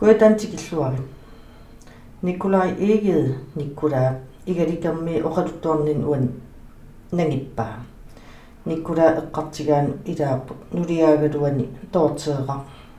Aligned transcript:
kuatantикиллуарин 0.00 1.08
Nikolai 2.22 2.70
Eged 2.78 3.34
Nikula 3.54 4.12
igalitermi 4.46 5.22
oqaluttuarnin 5.22 6.04
uan 6.04 6.28
nangippaa 7.12 7.84
Nikula 8.64 9.10
eqqartigaan 9.20 9.94
ilaappu 10.04 10.54
nuliaagaluani 10.72 11.68
toorteeqa 11.92 12.56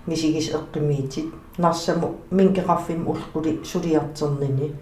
misigis 0.07 0.53
eqqimiitit 0.57 1.33
нарсаму 1.57 2.07
минкеқарфим 2.31 3.01
уллули 3.11 3.59
сулиартэрнини 3.63 4.73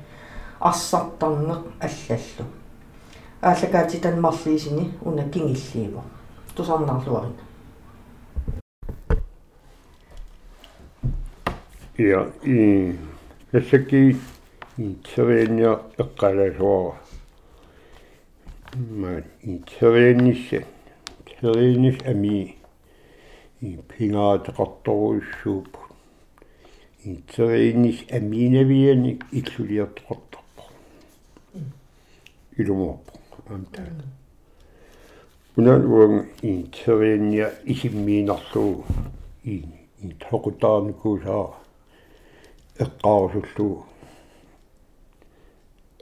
арсартарнеқ 0.59 1.61
аллаллу 1.87 2.45
ааллакаати 3.41 3.97
танмарлиисини 4.03 4.91
уна 5.05 5.23
кингиллииво 5.23 6.03
тусарнарлуарина 6.55 7.48
ja 11.99 12.25
i 12.43 12.95
jossakin 13.53 14.21
itsereeniä 14.77 15.77
eqqalasuara 15.99 16.97
ma 19.01 19.07
itsereenissä 19.53 20.61
itsereenis 21.19 21.97
ami 22.11 22.57
i 23.61 23.77
pingaataqartoruissuup 23.87 25.73
itsereenis 27.05 28.05
aminaviani 28.17 29.19
illuliartoqartarpo 29.31 30.63
ilumorpo 32.59 33.13
amtaat 33.53 34.03
unan 35.57 35.85
uang 35.85 36.17
itsereenia 36.43 37.47
isimmiinarluu 37.65 38.85
i 39.45 39.63
i 40.03 40.15
toqutaarnikuusaa 40.29 41.58
эққарусуллуу 42.79 43.85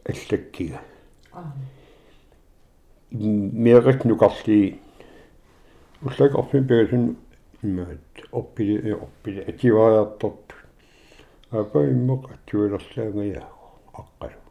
аллаккига 0.06 0.82
мерит 3.12 4.06
нукарли 4.06 4.80
уллак 6.02 6.36
орфин 6.36 6.68
пегасун 6.68 7.18
имаат 7.64 8.00
орпили 8.32 8.92
орпили 8.92 9.42
ативаартарт 9.42 10.54
апа 11.52 11.80
иммоқ 11.94 12.32
аттуилерлаангая 12.34 13.44
аққалу 13.94 14.42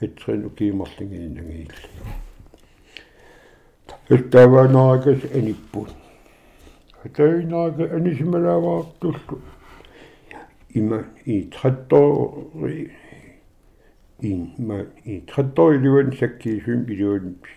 хэтрин 0.00 0.46
укиимарлингииннагиилли 0.46 1.88
таттаванаакас 3.86 5.22
аниппут 5.34 5.90
хатайнаага 7.02 7.84
анисималааваартуллу 7.96 9.40
има 10.78 11.02
i 11.26 11.36
30 11.50 11.96
år 11.96 12.70
i 14.22 14.32
ma 14.58 14.80
i 15.04 15.20
30 15.34 15.62
år 15.62 15.72
i 15.72 15.78
livet 15.84 16.18
sakki 16.18 16.58
syn 16.64 16.84
i 16.88 16.96
livet 17.00 17.52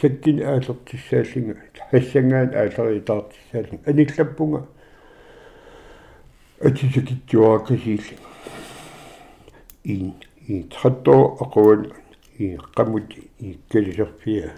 sakkin 0.00 0.42
aallertissaallinga 0.52 1.54
hassangaan 1.92 2.54
aalleritaarsaallinga 2.62 3.90
anillappunga 3.92 4.62
атисакитсуаакасиилли 6.70 8.16
i 9.84 9.96
i 10.48 10.62
30 10.76 11.10
år 11.16 11.26
aquan 11.46 11.86
i 12.38 12.56
qamut 12.76 13.16
i 13.38 13.56
kalisерфиа 13.72 14.50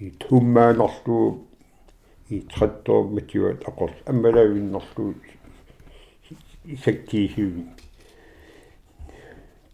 i 0.00 0.10
tummaanерлуу 0.20 1.28
i 2.30 2.40
30 2.54 2.92
år 2.92 3.10
matjuat 3.16 3.68
aqor 3.68 3.92
аммалавиннерлуу 6.68 6.74
исактиисиуни 6.74 7.66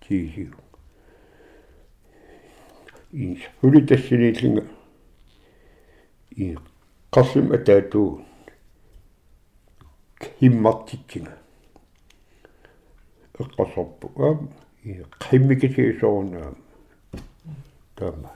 тиисиу 0.00 0.54
ис 3.12 3.38
хулитассиниллинга 3.60 4.64
и 6.36 6.56
qassum 7.10 7.52
ataatuun 7.56 8.24
himmartitsinga 10.40 11.34
eqqasarpu 13.40 14.06
aam 14.26 14.48
i 14.84 14.98
qimmikisiisoornaam 15.26 16.56
taama 17.96 18.30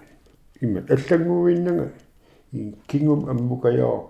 imma 0.62 0.80
аллаггуиннага 0.94 1.86
и 2.52 2.72
кингум 2.88 3.28
аммукаяа 3.32 4.00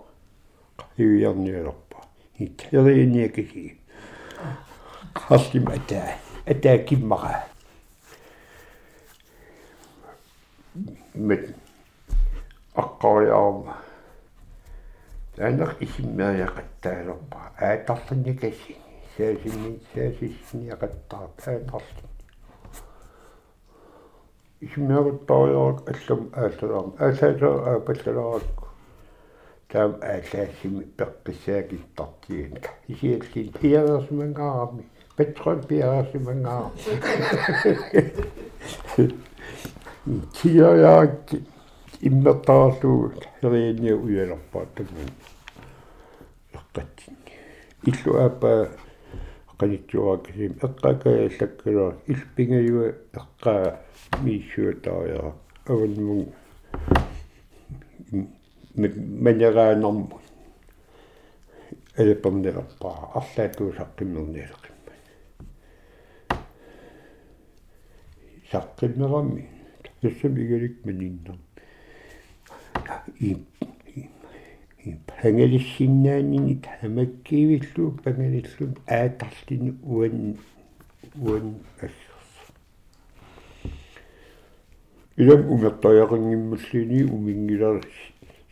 қиуиарниалерпа 0.97 1.99
и 2.39 2.47
терииниакиси 5.15 5.15
хастим 5.15 5.69
атаа 5.69 6.15
атаа 6.47 6.79
киммара 6.79 7.45
мет 11.15 11.55
аққариарма 12.75 13.77
таанер 15.37 15.77
исиммааяқаттаалерпа 15.81 17.39
аатарланникаси 17.59 18.77
саасинни 19.17 19.81
саасиссиниақаттаа 19.95 21.21
аатарлан 21.23 21.83
исиммаақаттаариарак 24.61 25.79
аллам 25.93 26.31
ааллалаарма 26.33 26.93
аасаасаа 26.99 27.57
аапаллалааракку 27.73 28.69
таам 29.69 29.93
ааллаассими 30.03 30.85
пеққиссаакиттартиин 30.99 32.55
исиаллин 32.89 33.53
пиарерсимангаарами 33.61 34.85
пиарерсимангаар 35.69 36.71
тиаяак 40.37 41.33
иммертаарлуу 42.09 43.13
херииниа 43.41 43.97
уялерпаат 43.97 44.69
таман 44.75 45.11
эққатсин 46.59 47.17
иллу 47.91 48.13
ааппа 48.25 48.53
qanitsuaakisiim 49.59 50.55
eqqakaallakkala 50.67 51.87
ilpingayua 52.13 52.87
eqqaa 53.19 53.67
miissuutaaria 54.23 55.25
avanmung 55.73 56.27
манераанерму 59.25 60.21
элепернерпаа 61.99 62.99
арлаатуусаққиммерниалеқимма 68.53 68.53
саққиммерами 68.53 69.49
тассамигалик 70.01 70.85
маниннер 70.85 71.39
и 73.21 73.37
и 74.85 74.97
пангелиссиннаанини 75.07 76.63
тамаккиивиллу 76.81 77.93
пангелиллун 78.03 78.77
аатарлини 78.87 79.77
уан 79.83 80.37
уан 81.17 81.55
ассерс 81.77 82.31
илам 85.17 85.51
умертаяқингиммаллини 85.53 87.03
умингилар 87.05 87.83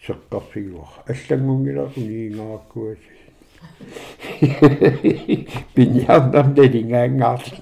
сеққарфигуа 0.05 0.89
аллангунгила 1.07 1.93
униингааккуас 1.97 2.99
пиньяндам 5.75 6.55
делингаангаарлу 6.57 7.57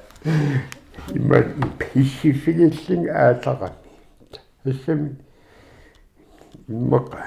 имма 0.24 1.42
писсифилиллин 1.78 3.08
аатарами 3.10 3.74
ассами 4.64 5.16
иммақа 6.68 7.26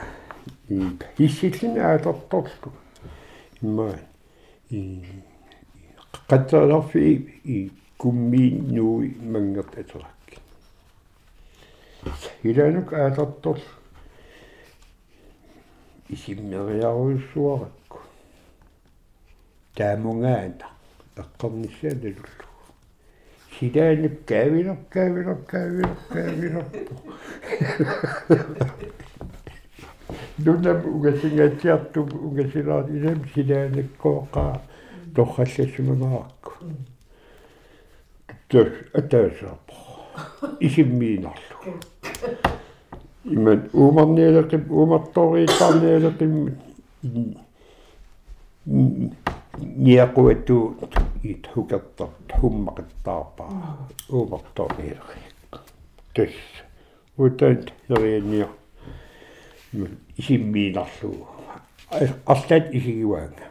и 0.70 0.90
писсиллин 1.16 1.78
аатарторлу 1.80 2.74
имма 3.62 4.00
и 4.70 5.04
qatsalarfi 6.28 7.04
i 7.46 7.72
kummiinnuui 7.98 9.10
mangert 9.22 9.78
aterак 9.78 10.18
иланук 12.44 12.94
аатартор 12.94 13.60
исиммериаруйссуаракку 16.10 18.00
таамунгаана 19.76 20.68
эққарниссааналуллу 21.16 22.47
силаанук 23.60 24.26
каавилер 24.26 24.78
каавилер 24.90 25.38
каавилер 25.48 25.90
каавилер 26.10 26.66
нунам 30.46 30.80
угасингаатиарту 30.96 32.02
угасилаат 32.28 32.90
илам 32.90 33.20
силаанаккооқаа 33.34 34.62
торхаллассумагааракку 35.16 36.52
тус 38.48 38.70
атаасаапо 38.94 39.74
исиммиинарлу 40.60 41.58
иман 43.26 43.70
уумарниалеқим 43.74 44.64
уумартторииттарниалеқим 44.70 46.34
ниақуату 49.58 50.78
ит 51.32 51.48
хукертар 51.54 52.10
хуммақиттаарпаа 52.40 53.78
уумарториерик 54.10 55.62
тэс. 56.14 56.34
Утан 57.18 57.70
ярианниа 57.90 58.48
исиммиинарлуу 60.18 61.28
арлаат 62.26 62.74
исигиваанга 62.74 63.44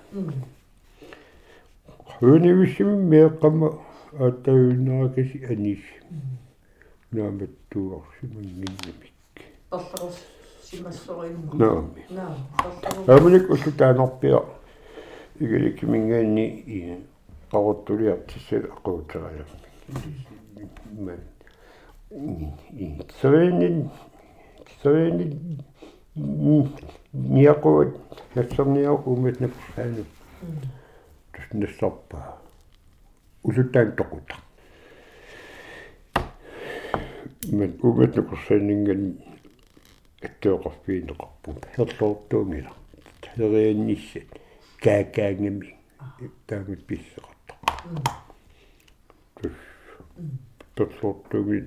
хөнивисими 2.21 2.97
меэққама 3.11 3.79
аатаюннаакаси 4.19 5.45
анис. 5.45 5.81
Нааматтуарсимангиннамик 7.11 9.13
Толлерус 9.71 10.17
симассориумма. 10.63 11.55
наами. 11.55 12.07
Наа. 12.11 12.37
амуник 13.07 13.51
уллутаанорпиа 13.51 14.41
игаликимингаанни 15.39 16.47
и 17.57 17.63
qaruttulиартиссал 17.63 18.65
aquuтераламми 18.73 19.47
ман 20.93 21.21
и 22.73 23.01
сэрэнин 23.21 23.91
сэрэнин 24.83 25.63
ниақуат 27.13 27.97
нассерниау 28.35 29.03
уматнап 29.07 29.53
саану 29.75 30.05
туснассарпаа 31.33 32.39
улутаан 33.43 33.93
тоқута 33.97 34.37
ман 37.53 37.71
уматнап 37.83 38.29
саанинган 38.47 39.19
аттеоқарфиинеқарпут 40.23 41.61
херлоортуунгила 41.77 42.73
херианниссат 43.37 44.29
тусортуги 50.75 51.65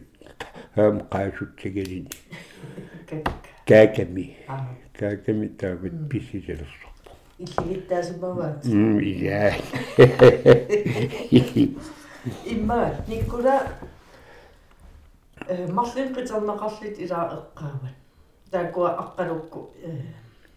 хаам 0.75 0.99
qaasutsigilini 1.11 2.11
кааками. 3.67 4.25
Кааками 4.99 5.47
таамат 5.59 5.93
писсисалерсарпа 6.09 6.89
Иллигиттаасумаваат. 7.39 8.65
м 8.65 8.99
ия 8.99 9.53
Имма 12.45 12.95
никкула 13.07 13.67
э 15.47 15.67
марлин 15.71 16.13
қитернеқарлит 16.13 16.97
илаа 16.99 17.25
эққаават. 17.37 17.95
таакуа 18.51 18.89
аққалукку 19.03 19.59
э 19.83 19.85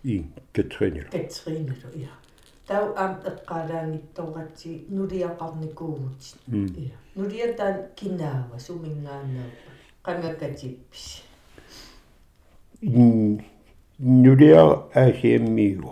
и 0.03 0.25
катринил 0.53 1.05
катринилу 1.11 1.89
иа 1.95 2.09
тау 2.67 2.95
ам 2.97 3.13
эққалаангитторатси 3.31 4.87
нулиақарникуугут 4.97 6.23
иа 6.85 6.97
нулиатаан 7.17 7.77
кинаава 7.99 8.59
сумингааннаапа 8.67 9.71
қангакатиппис 10.07 11.23
нулиа 14.23 14.63
асиаммиу 14.95 15.91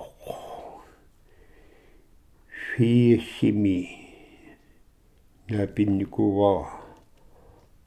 фиссими 2.81 3.79
напинникуваа 5.49 6.81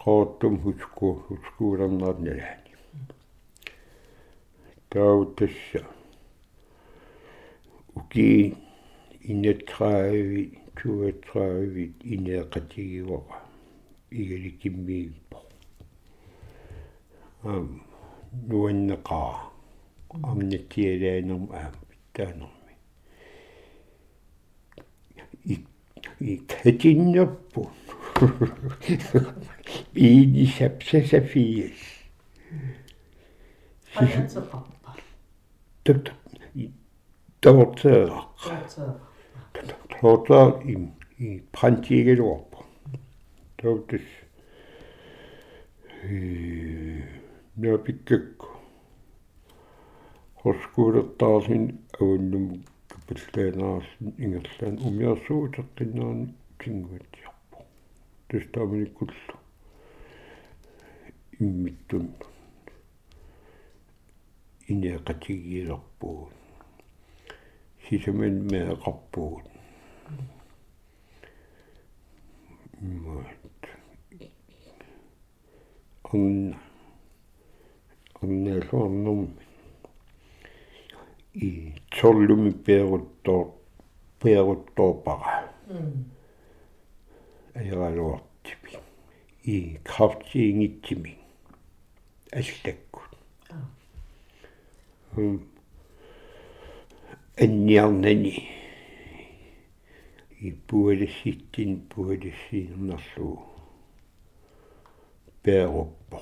qoottум 0.02 0.56
хуску 0.64 1.08
хускуулернаарналаани 1.26 2.72
таутасса 4.90 5.82
уки 7.96 8.58
иннатраави 9.32 10.44
туатраави 10.76 11.86
инеэқатигивара 12.14 13.38
игаликиммииппо 14.20 15.38
ам 17.52 17.68
нуаннеқаа 18.50 19.36
амнатиалаанерм 20.30 21.46
аам 21.60 21.76
таанерми 22.14 22.76
и 25.52 25.56
и 26.20 26.38
катиннерпу 26.38 27.62
иини 30.06 30.46
сапсасафиас 30.58 31.82
паятеқарпа 33.94 34.92
тот 35.84 36.12
тортера 37.42 38.22
таатаа 38.44 39.13
тортер 39.54 40.62
и 40.66 40.78
и 41.20 41.40
прантигелуарпу 41.52 42.66
тотс 43.58 44.02
э 46.04 47.04
напиккак 47.56 48.28
хоскуулертаарлин 50.42 51.66
авуннум 52.00 52.66
капиллаанаарсин 52.90 54.08
ингерлаан 54.24 54.76
умиарсуутеққиннаани 54.88 56.28
тингуатиарпу 56.60 57.58
тустааминиккуллу 58.28 59.38
иммиттун 61.40 62.06
инеқатигиилерпуут 67.94 68.02
сисаман 68.02 68.36
меэқарпуут 68.52 69.46
мат 72.82 73.60
он 76.12 76.56
оннелуарнум 78.22 79.38
и 81.34 81.74
толлуми 81.90 82.52
перуттоо 82.52 83.56
перутторпара 84.20 85.52
м 85.68 86.06
аяралуартипи 87.54 88.80
и 89.44 89.80
крафтиингитсими 89.84 91.18
аслаккут 92.32 93.12
аа 95.16 95.53
м 97.38 97.46
энниарнани 97.46 98.48
и 100.40 100.52
пуэлисситтин 100.52 101.82
пуэлиссииннарлуу 101.90 103.40
перуппо 105.42 106.22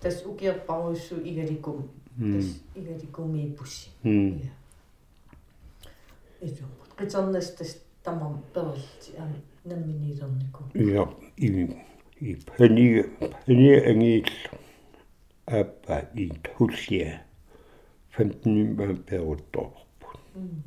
тас 0.00 0.24
укиерпаруссу 0.24 1.16
игаликум 1.16 1.90
тас 2.16 2.62
игаликумииппусси 2.74 3.90
м 4.04 4.38
иа 4.38 4.52
эжум 6.40 6.70
қитернас 6.96 7.56
тас 7.56 7.78
тамам 8.04 8.42
перилти 8.54 9.16
аа 9.18 9.32
намминилернику 9.64 10.64
ja. 10.74 11.08
I 11.36 11.68
i 12.20 12.36
pæni 12.46 13.04
pæni 13.46 13.70
engel 13.90 14.30
аппа 15.46 16.06
и 16.14 16.30
туллия 16.44 17.27
15 18.18 18.76
ман 18.78 18.96
перутторп 19.06 20.06
м 20.34 20.62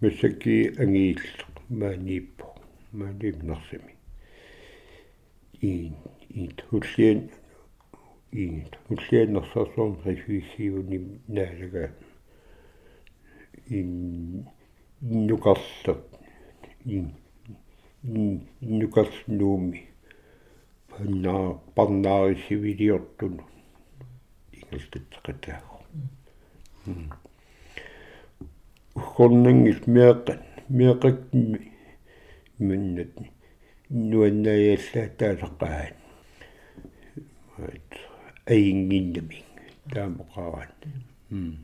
месаки 0.00 0.56
ангиил 0.78 1.22
мааниппо 1.68 2.46
маанипнарсами 2.92 3.94
и 5.60 5.92
и 6.28 6.46
туллиан 6.58 7.30
и 8.32 8.44
туллианнерсарсуун 8.86 9.96
рефисиуни 10.04 10.98
наалага 11.26 11.90
ин 13.78 14.46
нукарллер 15.00 15.98
ин 16.84 17.06
нукарлнууми 18.60 19.82
паннаа 20.90 21.60
парнаарисивилиортуну 21.74 23.44
ингерлтатсеқатаагу 24.52 25.73
ухорнангис 28.94 29.80
меэққат 29.94 30.42
меэқакми 30.68 31.58
миннат 32.66 33.12
нуаннаяллаа 33.90 35.08
таалеққаат 35.18 35.96
ат 37.66 37.90
аингиннами 38.52 39.38
таамоқарат 39.92 40.76
м 41.30 41.56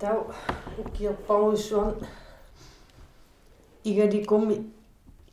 тау 0.00 0.18
укиерпаруссуан 0.78 1.94
игаликуми 3.90 4.56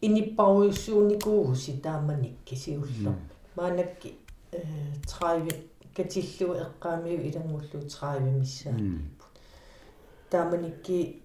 иниппаруйуссууникуугуси 0.05 1.71
тааманикки 1.83 2.55
сиуллер 2.55 3.15
маанакки 3.55 4.09
э 4.51 4.61
30 5.05 5.72
катиллуи 5.95 6.59
эққаамиу 6.65 7.19
илангуллу 7.27 7.67
30 7.71 8.21
миссаа 8.39 8.75
тааманикки 10.29 11.21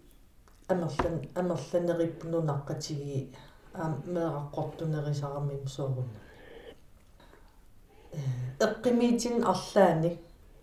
амерлан 0.68 1.16
амерланериппунунаққатиги 1.40 3.34
аа 3.74 3.96
меэққортунерисарамим 4.14 5.66
соорунна 5.66 6.20
эққимиитин 8.66 9.36
арлаани 9.52 10.18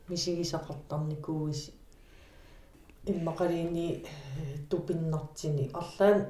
мисигисақартарникууис 0.10 1.72
иммақалиини 3.06 4.06
тупиннартини. 4.70 5.72
Арлаан 5.74 6.26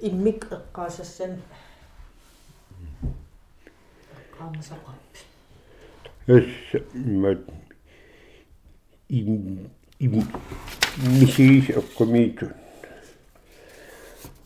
иммик 0.00 0.40
эққаасассан 0.56 1.32
эққаамасақарпи 4.18 5.29
missis 11.18 11.76
op 11.76 11.94
komitun. 11.96 12.52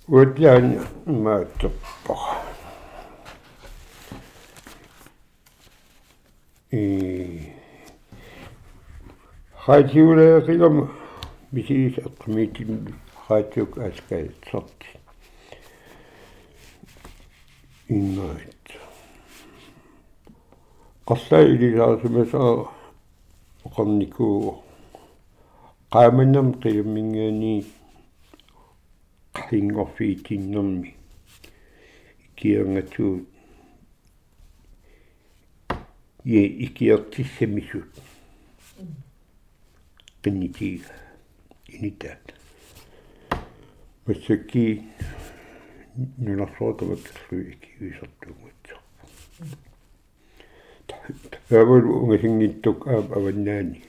Utlan 0.09 0.87
maatoppa. 1.07 2.17
Haatiule 9.67 10.43
qilama 10.47 10.89
missis 11.51 11.99
op 12.05 12.19
komitun 12.19 12.95
haatiuk 13.29 13.77
in 13.77 14.35
Innaat. 17.87 18.54
Аскаатсарти 21.07 21.45
иннаит 21.45 21.45
qassai 21.45 21.45
ilisaasimasa 21.55 22.39
oqarnikuu 23.65 24.65
qaamannam 25.93 26.49
qiyammingaani 26.63 27.55
qingorfiitinnermi 29.35 30.91
ikiangatuut 32.25 33.27
ye 36.25 36.43
ikiartissamissut 36.67 37.93
qinnitiiga 40.23 40.93
initaat 41.75 42.27
массаки 44.07 44.65
нунарсуутамаккерлуи 46.25 47.45
икиуисартугутсо 47.53 48.44
таавал 51.49 51.85
унгасингиттук 51.85 52.87
аап 52.87 53.13
аваннаани. 53.17 53.85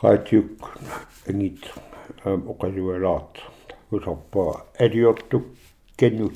Хаатиук 0.00 0.78
ангит 1.28 1.62
аам 2.24 2.48
оқалуалаарт 2.50 3.36
усарпаа 3.90 4.66
алиортук 4.78 5.44
канут 5.96 6.34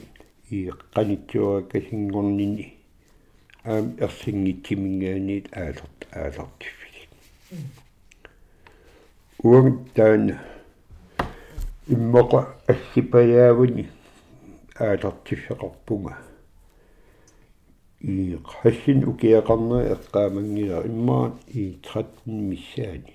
и 0.51 0.71
qanitsuа 0.95 1.63
касингорнини 1.71 2.75
аам 3.65 3.97
ерсингитсимингаанит 4.01 5.47
аалерт 5.57 5.99
аалертиффили. 6.13 7.03
Уанг 9.43 9.93
таана 9.95 10.41
иммоqa 11.87 12.57
ассипаяавуни 18.01 18.35
аалертиффеқарпунга 18.35 18.39
и 18.39 18.39
хассин 18.45 19.05
укиақарнери 19.05 19.93
эққаамангила 19.93 20.87
иммаат 20.87 21.35
и 21.49 21.79
13 21.83 22.27
миссаани 22.27 23.15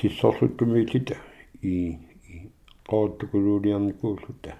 сиссорлуттумиитита 0.00 1.16
и 1.60 1.98
qaattukuluuliarnikuulluta 2.86 4.54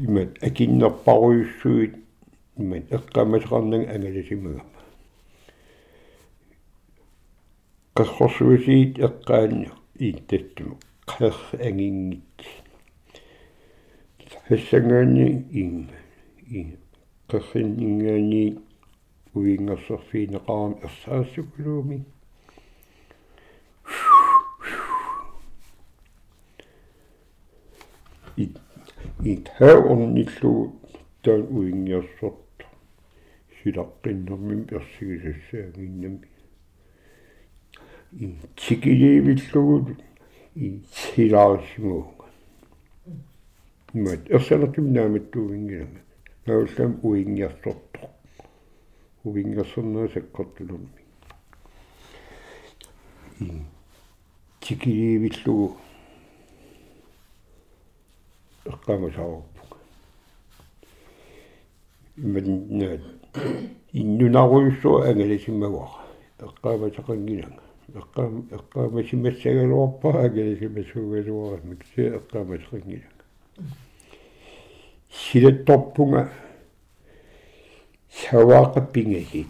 имат 0.00 0.42
акиннерпаруйуссуит 0.42 1.96
имат 2.56 2.90
эққамасеқарнаг 2.90 3.88
ангаласимагама 3.94 4.64
qassорсуусиит 7.94 8.98
эққаанни 8.98 9.70
ииттаттуму 9.98 10.78
қер 11.06 11.34
ангингит 11.60 12.59
хассангаани 14.50 15.46
ин 15.52 15.88
и 16.50 16.60
қеррин 17.28 17.78
ингаани 17.86 18.58
уингерсерфиинеқарам 19.34 20.72
ерсаассукулууми 20.86 21.98
ит 28.36 28.58
ит 29.22 29.48
хааорниллуу 29.56 30.72
таан 31.22 31.46
уингиорсорт 31.56 32.66
силаққиннэрмим 33.62 34.64
персигисассаагиннами 34.66 36.28
и 38.18 38.34
тикиливиллугут 38.56 39.96
и 40.56 40.82
силаарсимууга 43.92 43.94
мат 43.94 44.30
ерсалатум 44.30 44.92
нааматтууингилама 44.92 46.00
науллам 46.46 47.00
уингиорсорто 47.02 48.10
уингерсернаа 49.24 50.08
саккортулерми 50.08 50.88
и 53.40 53.62
тикиливиллугу 54.60 55.76
эққамасаарпуг 58.64 59.76
иммат 62.16 63.00
иннунаруйуссуа 63.92 65.08
ангаласиммагуара 65.10 66.06
эққамасақангилага 66.38 67.62
эққаам 67.94 68.48
эққамасимассагалуарпаа 68.56 70.24
ангаласимассуугалуара 70.26 71.60
микси 71.64 72.02
эққамасақангилага 72.18 73.19
силатторпунга 75.10 76.32
саваақаппингасит 78.10 79.48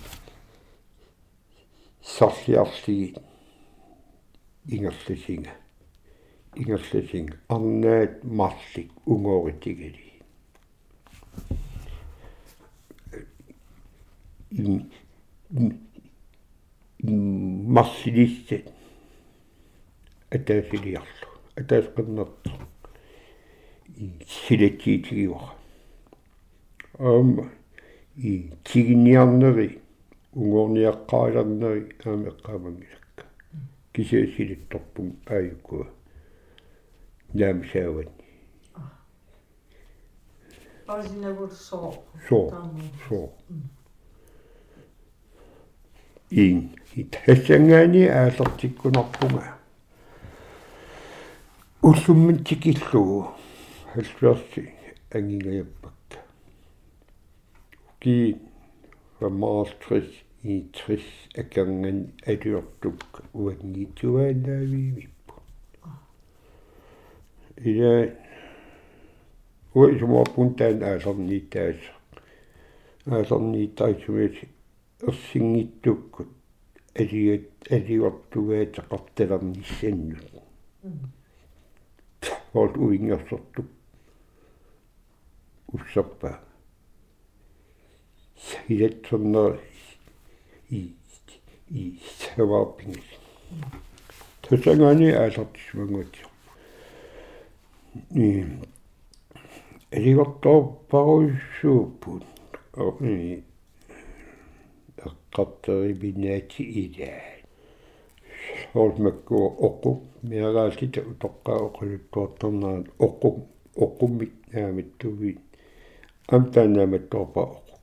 сарлиарлигит 2.02 3.18
ингерласинга 4.66 5.50
ингерласинга 6.54 7.38
арнаат 7.48 8.24
марлик 8.24 8.90
унгооритигали 9.06 10.22
ин 14.50 14.90
марсилиссат 17.02 18.64
атаасилиарлу. 20.30 21.28
Атаасқиннерту 21.56 22.50
и 24.00 24.10
силатиитигиуара 24.26 25.52
аама 26.98 27.44
и 28.16 28.50
тигиниарнери 28.64 29.68
унгорниаққааларнери 30.40 31.82
аама 32.04 32.28
эққаамангилакка 32.32 33.24
кисиасилитторпун 33.92 35.08
ааюккуа 35.26 35.86
наамсаавани 37.34 38.14
Арсинагул 40.86 41.50
соо. 41.50 41.94
соо 42.28 42.46
соо 43.06 43.28
ин 46.30 46.70
итхэсангаани 46.96 48.02
аалертиккунарпунга 48.06 49.56
уллуммин 51.82 52.44
тикиллугу 52.44 53.39
халлуарси 53.92 54.72
ангигаяппакка 55.10 56.18
ки 57.98 58.36
рамаастрис 59.20 60.10
и 60.44 60.60
трис 60.74 61.02
аканган 61.36 62.12
алуортук 62.24 63.22
уангитуанаавиимиппу 63.32 65.34
ила 67.56 68.10
уисумаппун 69.74 70.54
таан 70.54 70.82
аасерниитаас 70.82 71.76
аасерниитаисумис 73.06 74.36
ерсингиттуккут 75.02 76.28
алиат 76.94 77.48
алиортугаатеқарталерниссаннут 77.74 80.30
вот 82.52 82.76
уингерсортук 82.76 83.66
уссерпа 85.72 86.40
силатсернер 88.36 89.60
и 90.70 90.94
и 91.70 91.98
саварпингис 92.36 93.04
тусангани 94.42 95.10
аалартисмангуутио 95.10 96.26
и 98.14 98.46
элигорторпаруйссууппут 99.90 102.24
и 103.00 103.42
эққартери 104.96 105.92
бинаати 105.92 106.62
илаа 106.62 107.22
соормакку 108.72 109.36
оққу 109.66 109.90
миагааллита 110.22 111.00
утоққаа 111.10 111.58
оқулуттуарторнаа 111.66 112.84
оққу 112.98 113.28
оққуммик 113.84 114.32
наамиттуви 114.52 115.38
амтаанааматтуарпа 116.30 117.40
оққу 117.40 117.74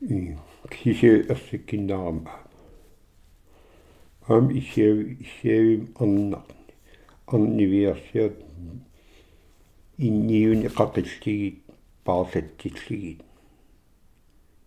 и 0.00 0.36
кисе 0.70 1.26
ассиккиннаарама 1.32 2.30
ам 4.28 4.50
исеви 4.50 5.16
исеви 5.20 5.88
анна. 5.98 6.42
Аннивиарсиат 7.32 8.34
инниуни 9.98 10.66
qaqillигит 10.66 11.62
paarlattillигит 12.04 13.22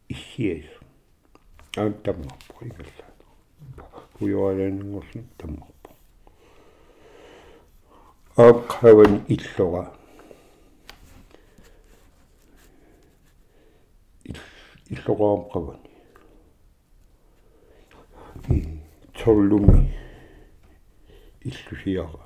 иссиас 0.08 0.70
аам 1.76 1.94
таммарпу 2.06 2.66
игалла 2.68 3.06
уйуалаангорсин 4.22 5.26
таммарпу 5.38 5.90
аап 8.38 8.68
хаван 8.70 9.26
иллора 9.28 9.92
иллораам 14.94 15.42
qavani 15.54 15.92
tollumi 19.20 19.80
иллусиара 21.50 22.24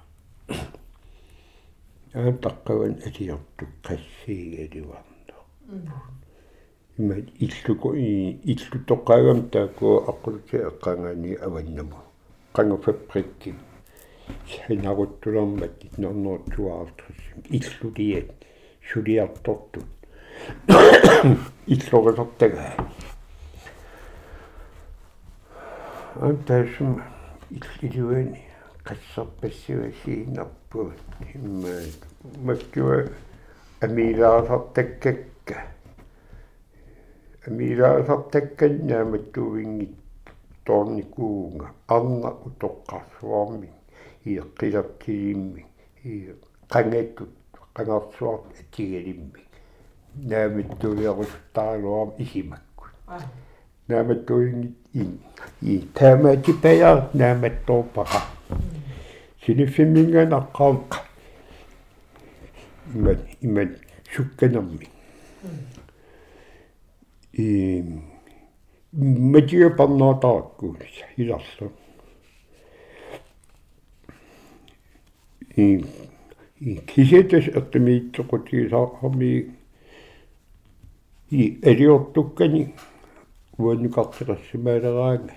аам 2.20 2.36
таққаван 2.46 2.94
атиартук 3.08 3.72
qassiigaluarna 3.86 5.18
има 6.98 7.16
иллуко 7.46 7.94
и 7.94 8.40
иллутоққаагам 8.52 9.50
таакку 9.50 9.88
аққулти 10.12 10.56
эққангаани 10.70 11.36
аваннама 11.46 12.02
қангуфаприкки 12.56 13.54
хинаруттулермат 14.48 15.84
1952 15.98 17.44
иллутиат 17.58 18.32
сулиартортут 18.90 19.97
иллорисортага 21.74 22.66
антаашум 26.28 26.94
иллилуани 27.58 28.42
qassarpassivasiinarpuut 28.88 31.00
immaat 31.36 32.00
makkua 32.48 32.98
amilaasartakkakka 33.86 35.56
amilaasartakkannaamattuvingit 37.48 39.96
toornikuunga 40.66 41.68
arna 41.96 42.30
utoqqarsuarmi 42.48 43.70
ieqqilakkilimmi 44.32 45.62
ii 46.12 46.22
qangattut 46.74 47.34
qangarsuart 47.76 48.46
atigalimmi 48.62 49.42
naamattuiarustaluam 50.26 52.12
isimakkut 52.18 52.92
naamattuingit 53.88 54.76
ин 54.94 55.20
и 55.62 55.88
таамаатипаяар 55.94 57.10
нааматтуупаqa 57.14 58.22
синиффиммингаан 59.46 60.32
аққааққа 60.40 60.98
имат 62.96 63.20
имат 63.42 63.70
сукканерми 64.14 64.88
и 67.34 67.84
матига 68.94 69.70
парнаатаакку 69.70 70.76
иларлу 71.18 71.72
и 75.56 75.86
и 76.60 76.76
кисетас 76.88 77.48
эттимиитсоқутигисаарми 77.48 79.57
и 81.30 81.60
элиортуккани 81.62 82.74
уаннукартеқассимаалераага 83.58 85.34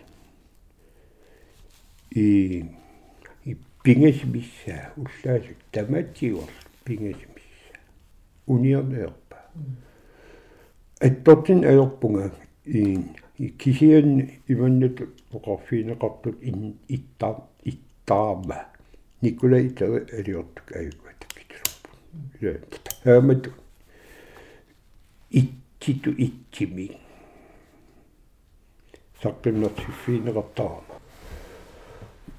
и 2.10 2.64
и 3.44 3.56
пингасмисса 3.82 4.92
уллаасак 4.96 5.56
тамаатсигор 5.72 6.48
пингасмисса 6.84 7.74
униорнеерпа 8.46 9.36
аттортин 11.00 11.64
аёрпунга 11.64 12.32
и 12.64 12.98
и 13.38 13.48
кисиан 13.48 14.30
иваннат 14.46 15.00
оқарфиинеқартут 15.32 16.36
ин 16.42 16.78
иттаа 16.88 17.48
иттаама 17.64 18.66
николай 19.22 19.70
таа 19.70 20.04
алиортук 20.18 20.70
аюкатаккитсорпу 20.76 21.90
я 22.40 22.60
таамат 23.02 23.48
иттиту 25.80 26.10
иттими 26.10 26.98
саққимнертиффиинеқартарама 29.22 31.00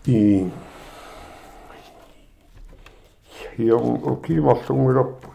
и 0.06 0.48
юм 3.58 4.08
окимарлунгулерпу 4.08 5.34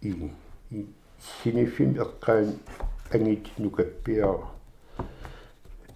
и 0.00 0.32
и 0.70 0.86
синифин 1.42 1.94
эққаан 2.00 2.58
ангит 3.12 3.46
нукаппиара 3.58 4.48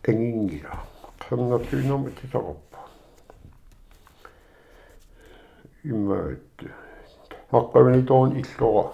ангингила 0.07 0.85
қангартуинерма 1.19 2.11
тисақарпу 2.11 2.79
иммаат 5.85 6.65
аққавани 7.51 8.03
тоон 8.05 8.37
иллора 8.37 8.93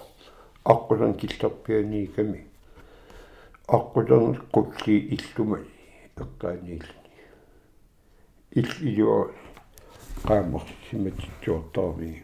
аққусан 0.73 1.13
киллерпианиками 1.19 2.41
аққутан 3.67 4.25
қулли 4.53 4.95
иллумани 5.15 5.69
эққаанииллани 6.21 7.09
ил 8.59 8.69
илуа 8.89 9.31
qaammarsimatittуортарми 10.27 12.23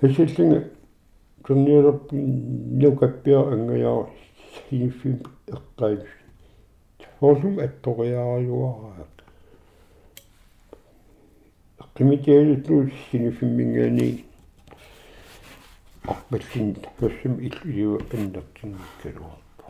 хэсэллинга 0.00 0.60
кэрниерп 1.44 2.12
нукаппиа 2.12 3.40
ангаяа 3.54 4.06
синиффим 4.68 5.16
эққаи 5.56 5.96
хоосум 7.18 7.54
атториаариуараа 7.66 9.06
qimitialutlu 11.94 12.90
sinifimmingaani 13.10 14.29
арпаллин 16.06 16.74
тассам 16.98 17.40
иллиу 17.40 18.00
аннертинниккалуарпу 18.12 19.66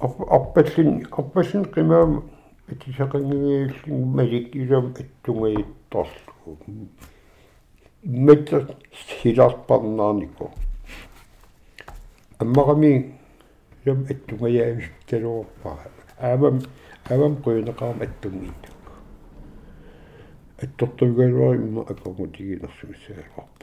арпаллин 0.00 1.06
арпаллин 1.10 1.64
qimаам 1.74 2.24
атисақангииллин 2.68 4.04
малик 4.16 4.54
илам 4.56 4.94
аттунгайитторлу 4.98 6.58
метта 8.04 8.76
хиларпарнаарнико 8.92 10.50
аммарами 12.38 13.14
лам 13.86 14.06
аттунгаяавитталуарпа 14.10 15.78
аавам 16.18 16.60
аавам 17.08 17.36
қуинеқарма 17.44 18.04
аттунгиинна 18.04 18.68
аттортугалуари 20.62 21.58
имма 21.58 21.82
аккумутигинерсумиссаалуарпа 21.82 23.59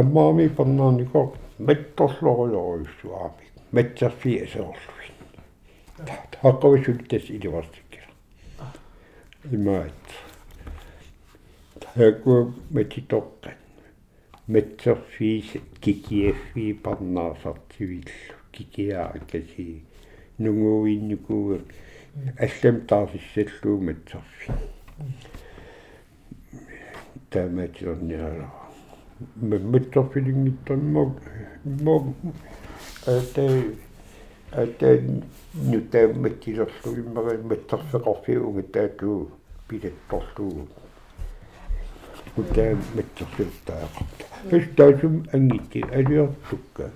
аммаами 0.00 0.48
парнаарнико 0.48 1.20
матторлорулоруйссуаами 1.66 3.46
матсарфи 3.72 4.32
асоорлуин 4.44 5.16
тааққависултас 6.42 7.24
иливарсиккила 7.36 8.12
имаат. 9.50 10.04
Таакку 11.80 12.54
матитоққан 12.70 13.58
матсарфиис 14.46 15.48
кикиаффи 15.82 16.72
парнаасартивиллу 16.84 18.36
кикиаакаси 18.52 19.82
нунгуинникууг 20.38 21.62
аллам 22.38 22.76
таасиссаллуу 22.88 23.80
матсарфи 23.80 24.52
таамаатиорниара 27.30 28.48
мэммэтторфилингиттаммаг 29.36 31.12
мог 31.64 32.14
э 33.06 33.74
атаан 34.52 35.24
нутаамматилерлу 35.54 36.94
иммери 36.94 37.42
маттерфеқарфиуга 37.42 38.62
таатуу 38.62 39.30
пилатторлуу 39.68 40.68
утаамматсерлуттаақарта 42.36 44.24
пистаасум 44.50 45.26
ангитти 45.32 45.82
алиортукка 45.82 46.90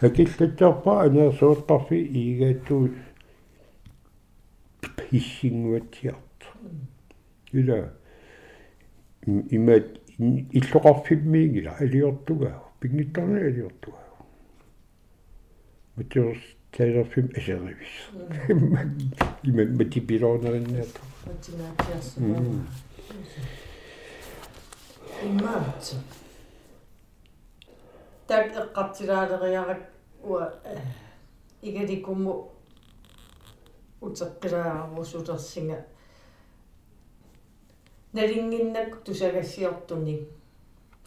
хакиллатсарпа 0.00 1.02
анаасуоттарфи 1.04 1.98
иигааттуу 2.20 2.90
писсингуатсиарт 4.96 6.40
ила 7.52 7.92
имат 9.26 9.86
иллоқарфиммиигила 10.18 11.72
алиортугаа 11.78 12.62
пигниттарна 12.80 13.38
алиортугаа 13.38 14.06
матиорс 15.96 16.40
таилерфим 16.72 17.30
асеривис 17.36 17.94
има 19.44 19.64
матипилоонериннаата 19.64 21.00
матинаатиарсу 21.26 22.20
имаатсу 25.24 25.96
так 28.26 28.56
эққартилаалериарак 28.56 29.82
уа 30.22 30.54
игаликумму 31.62 32.52
утеққилаарусулерсинга 34.00 35.84
налингиннак 38.16 38.90
тусагассиортуник 39.04 40.22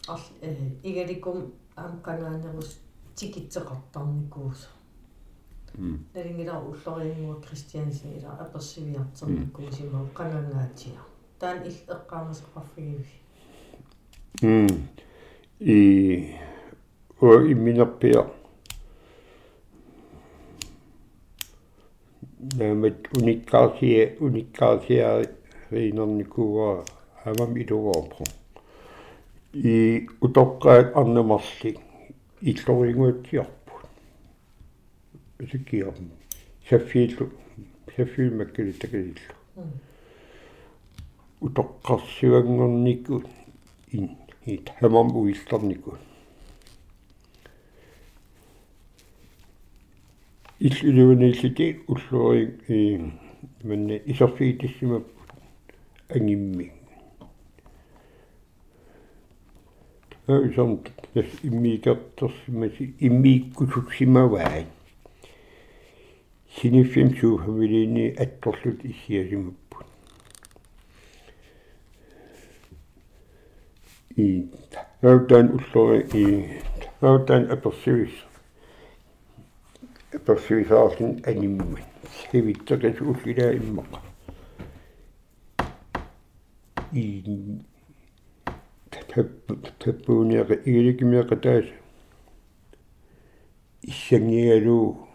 ар 0.08 0.20
игаликум 0.88 1.38
аам 1.76 1.92
канаанерус 2.06 2.70
тикитсеқартарникуусу 3.16 4.68
налингилар 6.14 6.62
уллориингуа 6.70 7.40
кристиансин 7.46 8.10
ила 8.18 8.30
аперсивиартерникуусимаа 8.44 10.06
канангаатиа 10.18 11.00
таан 11.40 11.58
ил 11.68 11.76
эққаамасеқарфигиви 11.94 13.06
м 14.42 14.68
и 15.60 16.34
о 17.20 17.26
имминерпиа 17.52 18.22
намат 22.58 22.98
униккаасие 23.16 24.16
униккаасиа 24.20 25.26
ринерникуа 25.70 26.84
амам 27.24 27.56
илугоопро 27.56 28.24
и 29.52 30.08
утоққаат 30.20 30.96
арнамарли 30.96 31.78
иллорингуатсиарпут 32.40 33.86
сиккиарм 35.50 36.10
саффииллу 36.68 37.30
саффиимаккали 37.96 38.72
такалиллу 38.72 39.18
утоққарсивангорнику 41.40 43.24
ин 43.92 44.16
ит 44.46 44.70
хамам 44.80 45.14
уилларнику 45.16 45.98
иллулууниллити 50.58 51.80
уллуори 51.86 52.60
и 52.68 53.12
манне 53.62 54.00
исерфиитиссимап 54.06 55.06
ангимми 56.08 56.79
аюсан 60.36 60.78
тас 61.14 61.26
иммикертерсимаси 61.42 62.94
иммииккусутсимаваа 63.00 64.64
синиффим 66.56 67.16
суухавилини 67.18 68.14
атторлут 68.18 68.84
иссиасимаппут 68.84 69.86
и 74.16 74.48
таутан 75.00 75.46
уллури 75.56 76.06
и 76.14 76.24
таутан 77.00 77.50
аперсивис 77.50 78.12
аперсивисаарлин 80.12 81.22
анимман 81.26 81.84
сивиттакас 82.30 83.00
уллилаа 83.00 83.56
иммаqa 83.56 84.00
и 86.92 87.22
таппуuniaqa 89.10 90.54
игиликимиаqa 90.68 91.36
таас 91.36 91.66
иссангигалуу 93.82 95.08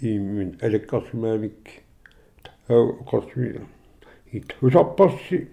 иммин 0.00 0.58
алаккарсимаамик. 0.62 1.82
Таа 2.66 2.80
оқарсуи 3.02 3.60
и 4.32 4.40
тусарпарси. 4.40 5.48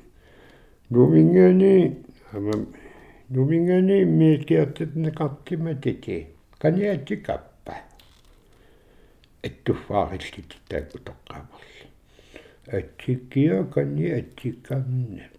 Нумингани 0.89 1.97
ама 2.31 2.53
нумингани 3.29 4.05
миикиартитнеқартиматити 4.05 6.27
каниатикаппа 6.59 7.73
аттуффаариллит 9.43 10.51
таакутоққаамарли 10.69 11.83
атсиккиа 12.77 13.63
канни 13.73 14.07
атсиккарнап 14.19 15.34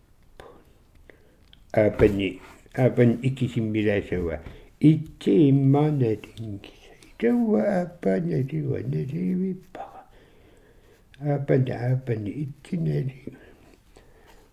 апани 1.76 2.40
апан 2.84 3.18
икисиммилаасава 3.22 4.38
итти 4.80 5.32
иммаанатингиса 5.48 6.92
итауа 7.08 7.60
аппааналива 7.82 8.78
наливиппара 8.92 10.02
апан 11.36 11.64
апани 11.92 12.30
иттинали 12.30 13.22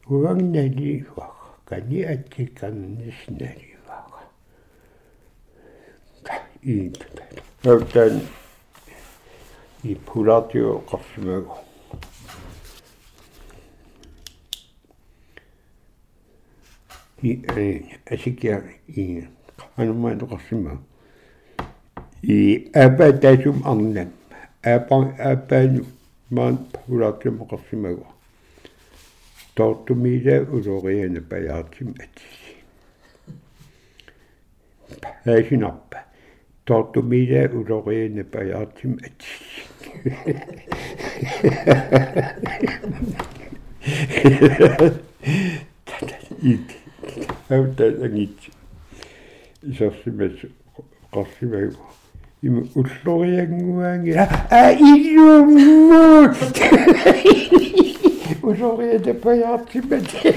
уангналиваа 0.09 1.31
кани 1.65 2.03
аттиккарнисналиваа 2.13 4.23
и 6.63 6.91
тан 7.93 8.21
и 9.83 9.95
пулатио 9.95 10.79
qarsimagu 10.89 11.72
и 17.23 17.89
асикиа 18.05 18.63
и 18.87 19.23
анумаан 19.77 20.19
тоқарсима 20.19 20.77
и 22.21 22.69
апатасум 22.73 23.63
арнам 23.65 24.09
апа 24.63 24.97
апану 25.31 25.85
маан 26.29 26.57
пулаатим 26.73 27.41
оқарсимагу 27.43 28.07
тортумида 29.55 30.43
улориана 30.51 31.21
паяатим 31.21 31.95
атси 32.03 32.55
паасинарпа 35.23 35.99
тортумида 36.65 37.49
улориана 37.57 38.23
паяатим 38.23 38.99
атси 39.07 39.35
ит 46.41 46.82
autanagitsu. 47.49 48.51
Isarsimets 49.71 50.45
qassimagu. 51.13 51.77
Ima 52.43 52.61
ullorianguangila 52.75 54.27
a 54.51 54.71
ilummu. 54.71 56.27
Aujourd'hui, 58.43 58.89
était 58.95 59.13
pas 59.13 59.35
yartimate. 59.35 60.33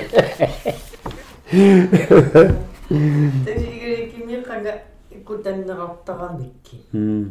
Täsikilikinirqanga 3.44 4.72
kutannerartaramikki. 5.24 6.84
Mm. 6.92 7.30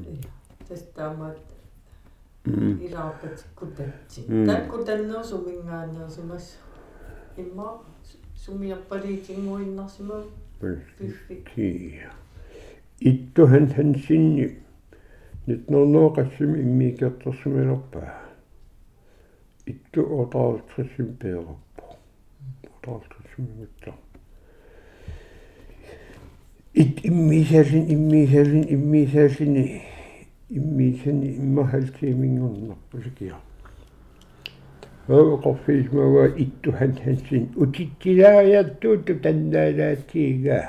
Tästäamaat 0.67 1.37
mm. 2.47 2.81
ilaarpat 2.81 3.45
kutatsi. 3.55 4.25
Mm. 4.27 4.45
Сумиарпалиикингуиннарсима 8.45 10.23
пиффи 10.59 12.01
иттухан 12.99 13.73
хансинни 13.73 14.57
нитнернооқассими 15.47 16.61
иммиикертерсимилерпаа 16.61 18.13
итту 19.65 20.21
отаалтриссим 20.21 21.15
пеераппо 21.15 21.97
отаалтриссимигутта 22.77 23.93
ит 26.73 27.05
иммисалин 27.05 27.85
иммисалин 27.95 28.65
иммисалини 28.69 29.81
иммисани 30.49 31.35
иммахалтиимингорнарпусикиа 31.35 33.35
Høgqorfiismaga 35.07 36.25
ittuhan 36.45 36.97
hansin 37.05 37.47
utittilaajattuut 37.65 39.07
tannaalaatiiga 39.23 40.59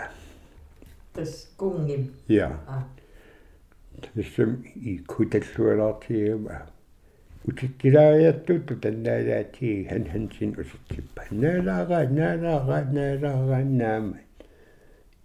tas 1.15 1.35
kungim 1.59 2.09
ja 2.29 2.49
тассам 4.03 4.57
и 4.93 4.99
куталлуалаартиама 5.13 6.57
утиккилаариаттут 7.49 8.81
таннаалаати 8.83 9.87
хан 9.89 10.05
хансин 10.13 10.51
уситсиппа 10.63 11.23
наалаага 11.31 12.01
наалаага 12.19 12.79
наалаага 12.97 13.59
наама 13.65 14.19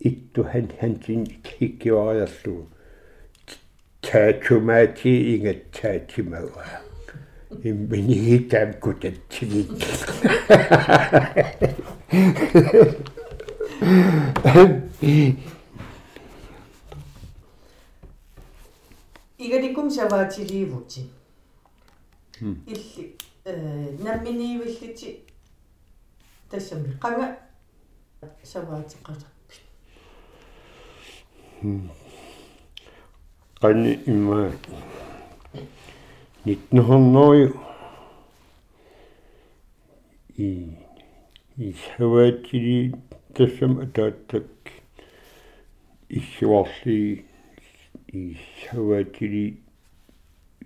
итту 0.09 0.43
хан 0.51 0.67
хансин 0.79 1.25
хиккиориарлу 1.47 2.55
таатумаати 4.01 5.13
имбиниги 7.63 8.39
тааккутатсигит 8.49 9.69
игаликум 19.37 19.89
саваатилиивути 19.91 21.09
илли 22.41 23.15
э, 23.45 23.97
намминиивиллити 23.99 25.23
тассами 26.49 26.97
қага 27.01 27.37
саваатеқатарпи 28.43 29.57
қани 33.61 33.99
има 34.05 34.51
1900 36.45 37.53
i 40.37 40.49
i 41.57 41.73
Savaatili 41.73 42.91
tassam 43.33 43.77
ataattak 43.83 44.71
issuarli 46.09 47.23
i 48.13 48.23
Savaatili 48.61 49.45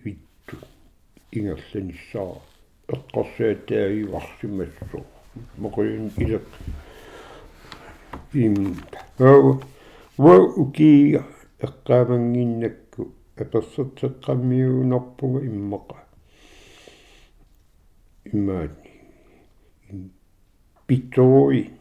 vittu 0.05 0.55
ingerlanissaa 1.35 2.33
eqqarsaataagi 2.95 4.03
varsimassu 4.13 5.03
moqulun 5.61 6.07
ileq 6.23 6.47
im 8.45 8.55
wa 9.19 9.33
wa 10.23 10.35
uki 10.63 10.91
eqqaamanginnak 11.65 12.84
аперсертеққаммиунарпуга 13.37 15.45
иммақа 15.45 15.95
иммаани. 18.33 18.91
Питтори 20.87 21.71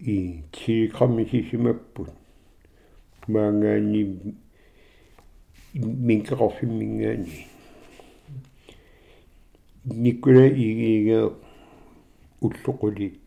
и 0.00 0.42
тиграммисисимаппут 0.52 2.10
маангаани 3.28 4.34
минкеқарфиммингаани. 5.74 7.46
Никула 9.84 10.46
игига 10.46 11.34
уллоқули 12.40 13.20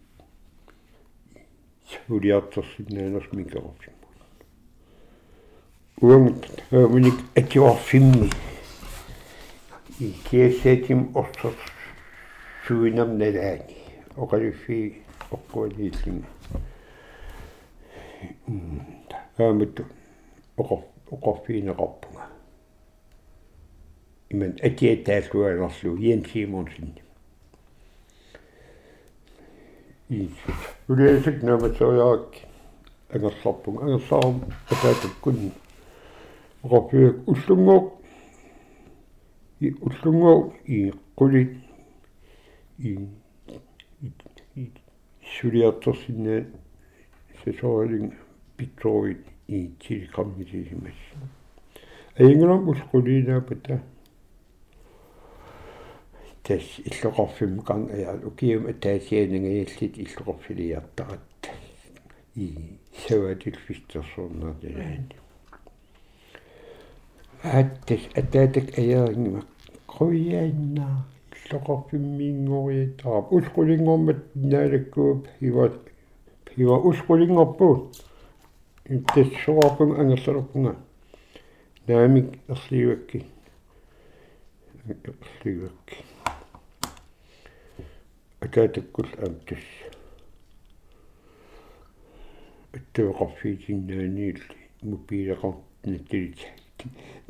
сулиартерсиннаанерс 2.08 3.32
минкеқарфиммут 3.34 4.01
уамт 6.01 6.47
хамник 6.71 7.15
атиорфимми 7.35 8.31
и 9.99 10.13
кесетим 10.31 11.11
орсер 11.15 11.55
суинам 12.67 13.19
налаани 13.19 13.77
оқалиффи 14.17 15.03
оққуалииллинга 15.31 16.27
аамат 19.39 19.81
оқор 20.57 20.85
оқорфиинеқарпунга 21.11 22.25
иман 24.31 24.53
атиатааллуалерлу 24.63 25.97
Jens 25.99 26.27
Simonsen 26.33 26.99
и 30.09 30.31
улиасик 30.89 31.43
наматсояак 31.43 32.27
ангерларпун 33.11 33.79
ангерлаарум 33.79 34.45
атаатаккун 34.71 35.53
Оқорфиак 36.64 37.28
уллунгоо 37.28 38.02
и 39.60 39.74
уллунгоо 39.82 40.54
и 40.66 40.92
қулит 41.16 41.58
и 42.80 42.98
сулиартерсинаа 45.40 46.46
сесоолин 47.44 48.14
питроит 48.58 49.26
и 49.48 49.68
тилкаммисисимас 49.80 50.94
аингерам 52.18 52.70
усқулинаапата 52.70 53.82
тас 56.44 56.64
иллоқарфим 56.86 57.62
кан 57.64 57.90
ая 57.90 58.20
укиум 58.26 58.68
атаасианангаяллит 58.68 59.98
иллоқарфилиартарат 59.98 61.50
и 62.36 62.78
саватил 63.08 63.56
аттас 67.44 68.02
атаатак 68.16 68.78
аяарингма 68.78 69.42
қуяаннаа 69.88 71.06
иллоқарфиммиингориатаа 71.34 73.26
усқулингормат 73.32 74.22
наалаккууп 74.36 75.28
хиват 75.40 75.74
хива 76.56 76.78
усқулингорпуут 76.78 77.98
тассоорпун 79.14 80.00
ангерлерпунга 80.00 80.76
наамик 81.88 82.38
ерлиуакки. 82.48 83.26
Ерлиуакки. 84.86 85.98
Атаатаккул 88.40 89.08
амтус 89.18 89.66
аттуоқарфиитиннаанил 92.74 94.40
мупилеқартнаттилит 94.82 96.61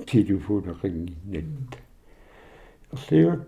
телефонеқингиннат 0.06 1.72
ерлиуак 2.94 3.44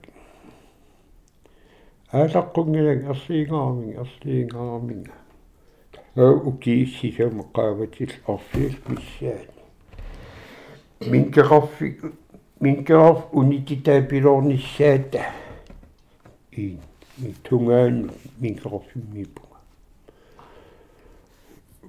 аалаққунгилак 2.12 3.02
ерлиингаармин 3.14 3.90
ерлиингаарминга 4.04 5.16
укииссисамеққааватил 6.50 8.12
орфиус 8.28 8.76
миссаани 8.88 9.48
минкеқарфи 11.12 11.88
минкеқарф 12.60 13.20
унититаапилорниссаата 13.40 15.24
и 16.52 16.78
тунгаан 17.44 18.12
минкеқарфиммиппуга 18.42 19.58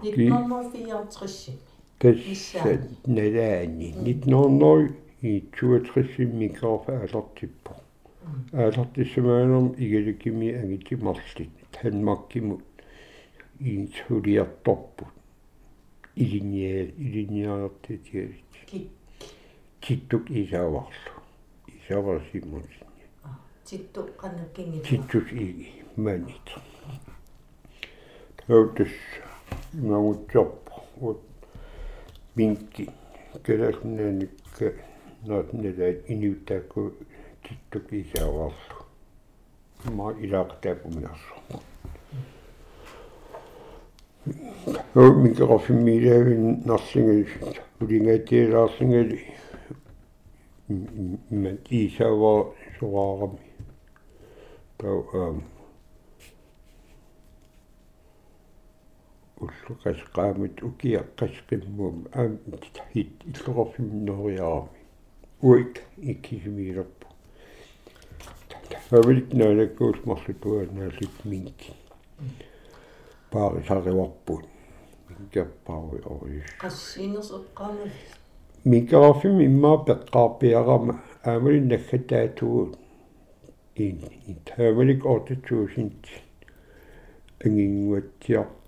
1964 0.03 1.74
тасса 2.05 2.81
налаани 3.07 3.95
1900 3.97 4.93
и 5.23 5.43
62 5.53 6.27
минкеқарф 6.40 6.88
аалертиппо 6.88 7.73
аалертиссамаанерм 8.53 9.75
игаликими 9.79 10.49
ангитимарлит 10.53 11.51
танмаккимут 11.73 12.64
иинсулиарторпут 13.59 15.09
илиниа 16.14 16.85
илиниаартитиалит 17.05 18.90
титтук 19.81 20.31
исааварлу 20.31 21.14
исааварсиммутинни 21.77 23.05
титту 23.64 24.01
канаккинги 24.19 24.79
титтус 24.88 25.27
иги 25.33 25.69
манит 32.37 32.59
таутас 32.68 32.85
нагутсорп 32.85 32.85
вот 32.85 32.85
минки 32.85 32.90
кэлэрнэникка 33.42 34.73
наатнэлаат 35.23 35.99
иниутаакку 36.09 36.92
титтук 37.42 37.92
исааварлу 37.92 38.87
ма 39.85 40.12
илаaqtaapumиарсу 40.12 41.35
микрофимилаавин 44.94 46.62
нарлингали 46.64 47.27
улингаатиалаарлингали 47.81 49.20
ман 51.31 51.59
исава 51.70 52.55
сораарами 52.79 53.38
тау 54.79 55.09
аам 55.12 55.44
уллукасqaamut 59.42 60.57
укиаққасқиммуум 60.68 62.07
аам 62.12 62.38
хит 62.92 63.12
иллуқорфимнериарами 63.31 64.68
уик 65.42 65.83
иккисимиилерпу 66.11 67.09
тавилт 68.90 69.33
налаккуус 69.33 69.99
марлутуа 70.05 70.66
наалит 70.73 71.16
минки 71.25 71.73
паари 73.31 73.64
сариварпут 73.68 74.44
кеппаари 75.33 76.01
ори 76.14 76.42
qassiinerseqqaama 76.62 77.87
микрофим 78.64 79.37
иммаа 79.49 79.79
пеққарпиарама 79.87 80.94
аамали 81.25 81.61
наггатаатугу 81.61 82.77
ин 83.77 83.99
тавалик 84.47 85.05
ортучуусинт 85.05 86.07
ангингуатсиарпарпу 87.44 88.63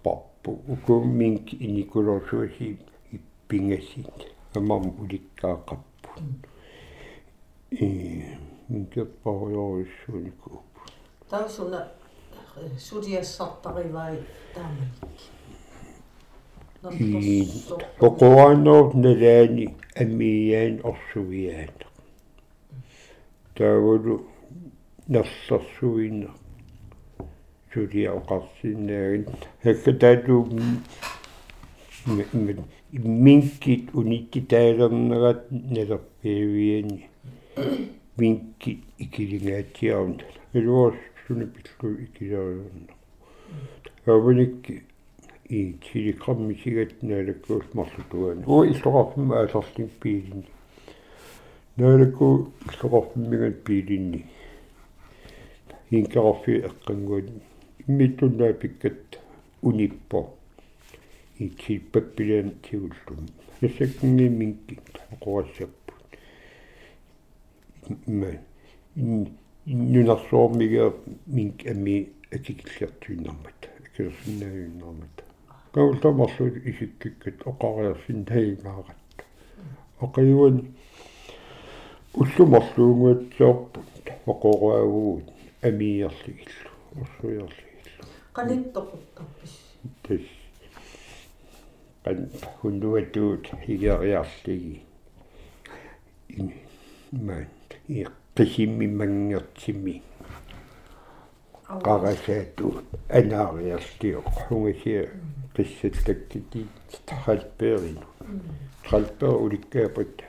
укуумминки 0.50 1.56
иникулорсуаси 1.56 2.78
иппингасит 3.12 4.35
амам 4.54 4.85
уликкаақарпу 5.00 6.11
и 7.70 8.24
минкеппариориссуунику 8.68 10.62
таусуна 11.30 11.88
сулиассартаривай 12.78 14.22
тааманик 14.54 15.18
и 16.92 17.48
оқуааннерут 18.00 18.94
налаани 18.94 19.66
аммияан 20.02 20.80
орсувиаана 20.90 21.87
таавалу 23.56 24.26
нерсэрсуина 25.09 26.30
сулиа 27.77 28.17
оқарсинаагин 28.17 29.27
хаккатаатуу 29.62 30.41
минкит 33.27 33.95
унитти 33.95 34.41
таалернерат 34.41 35.41
налерпиавиани 35.51 37.11
минки 38.19 38.81
икилингаатиарун 38.99 40.21
илуос 40.55 40.95
суна 41.27 41.47
пиллу 41.55 41.95
икилариорна 42.05 42.93
аваникки 44.07 44.83
i 45.49 45.75
telegram 45.93 46.41
sigat 46.62 46.93
nalakkuus 47.03 47.67
marlutuan 47.79 48.39
u 48.47 48.65
иллоqarfim 48.73 49.29
aasorling 49.41 49.91
piilinni 50.03 50.49
naalakku 51.79 52.29
иллоqarfimmigat 52.71 53.57
piilinni 53.67 54.21
hinkarfi 55.91 56.55
eqqanguat 56.69 57.29
unippo 59.62 60.20
i 61.38 61.49
tilpappilan 61.61 62.51
tiullum 62.62 63.27
nassakkingi 63.61 64.29
minkki 64.38 64.79
qorassapпут 65.20 66.18
имма 68.09 68.31
нунарсоормига 69.66 70.92
минк 71.27 71.66
ами 71.66 71.96
атикиллиартуиннармат 72.33 73.68
акерсиннааюннармат 73.81 75.25
каултамарлу 75.72 76.46
исиккиккат 76.70 77.46
оқариарсин 77.53 78.25
таимаагат 78.25 79.27
оқиуан 80.01 80.57
уллумарлуунгуатсоорпут 82.14 84.05
оқоруагуут 84.27 85.27
амиерлигиллу 85.62 86.70
орсуярлигиллу 88.37 88.72
қалиттоқуттарпис 88.72 89.55
тас 90.03 90.20
кан 92.05 92.29
хундуатуут 92.61 93.46
хигериарлиги 93.64 94.83
ин 96.29 96.53
маант 97.12 97.77
и 97.88 98.07
қисиммимангертими 98.37 100.03
қарасаату 101.66 102.85
анаариарлиоқ 103.09 104.29
хунгасиа 104.49 105.09
qissallakкити 105.55 106.66
тралперин 107.07 107.99
тралпер 108.85 109.35
уликкаапат 109.44 110.25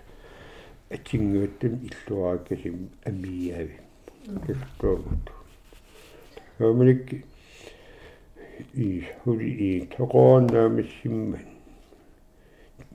атингуаттан 0.90 1.74
иллуааккасим 1.90 2.90
амиаави 3.06 3.78
кэфтоомут 4.46 5.26
амлик 8.58 8.68
и 8.74 9.06
хули 9.24 9.50
и 9.50 9.86
тоqoannaamissимман 9.86 11.40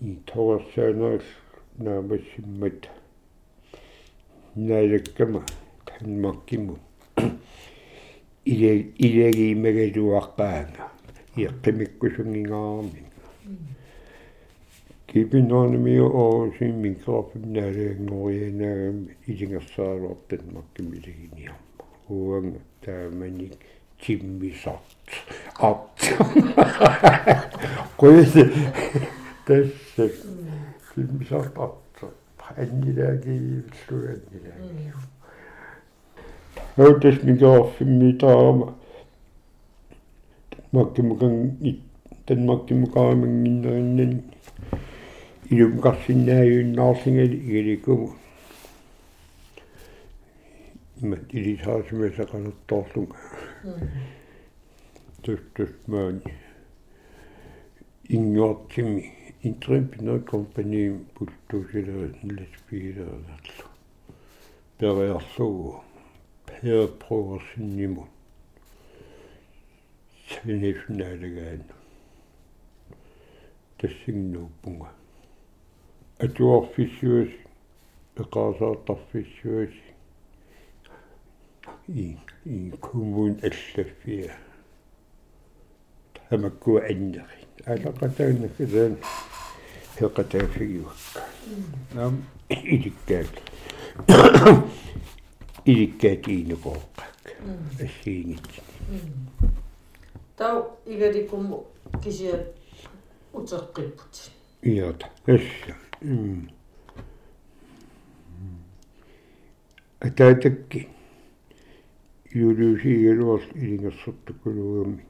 и 0.01 0.15
торсаанаал 0.27 1.21
наамассиммат 1.79 2.89
наалаккама 4.55 5.45
танмаккиму. 5.85 6.79
Иле 8.45 8.93
илегиимагалуаққаанга 8.99 10.91
иэққимиккусунгингаарми 11.37 13.03
кипиноонмиу 15.07 16.07
оосин 16.25 16.75
микрофоннаалаангорианаагами 16.81 19.17
илингерсаалуартан 19.27 20.41
маккимилигиниарма 20.55 21.85
уанга 22.09 22.61
тааманик 22.85 23.59
тиммисарт 24.07 25.09
арт 25.59 25.99
qoyse 28.01 28.51
tässä 29.47 30.03
tиммисарт 30.95 31.59
арт 31.59 31.83
аннилагиивиллуаннилаги 32.59 34.93
Hörtes 36.77 37.23
микрофиммитаама 37.23 38.75
маккимукан 40.73 41.57
тан 42.27 42.47
маккимукаамангиннериннани 42.47 44.23
илум 45.51 45.81
карсиннааюннаарлингали 51.03 51.09
игиликуму 51.09 51.09
имат 51.09 51.35
илисаасимасақанерторлунга 51.35 53.17
тустусмаани 55.23 56.35
ингортими 58.09 59.13
интрипно 59.43 60.25
компани 60.25 60.99
пултусилерат 61.15 62.17
ласпиилернарлу 62.23 63.67
периарлугу 64.79 65.83
перпрогорсиннимут 66.47 68.09
синифнаалагаан 70.29 71.63
тассигнууппунга 73.79 74.91
атуарфиссуас 81.63 81.69
эқаасаартарфиссуас 81.69 81.73
и 81.89 82.17
и 82.45 82.71
коммун 82.81 83.39
аллаффиа 83.43 84.35
тамакку 86.29 86.77
аннери. 86.79 87.43
Алақатааннаккаан 87.65 88.99
хеқатаафигиуакка 89.99 91.21
нам 91.93 92.25
иликкаат 92.49 93.29
иликкаатиинукооққак 95.65 97.37
ассиингит 97.81 98.63
тау 100.37 100.79
игаликумму 100.87 101.67
кисиа 102.03 102.47
утеққиппут 103.33 104.31
иата 104.63 105.07
асса 105.27 105.77
м 112.35 112.41
атаатакки 112.41 112.41
юлюсигалуарл 112.41 113.45
илингерсэртуккулугами 113.55 115.05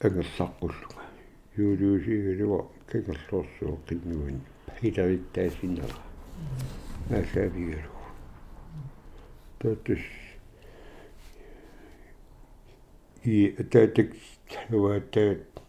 агерлаққуллуга 0.00 1.02
юлюсигалуа 1.56 2.66
кагерлуорсуоққиннуани 2.86 4.40
хилариттаасиннера 4.80 5.96
наасаавигалу 7.10 7.92
татис 9.58 10.04
и 13.24 13.54
атаатак 13.58 14.12
таваатаат 14.48 15.60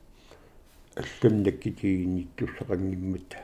алланнаккитигинниттуссақангиммата 0.95 3.37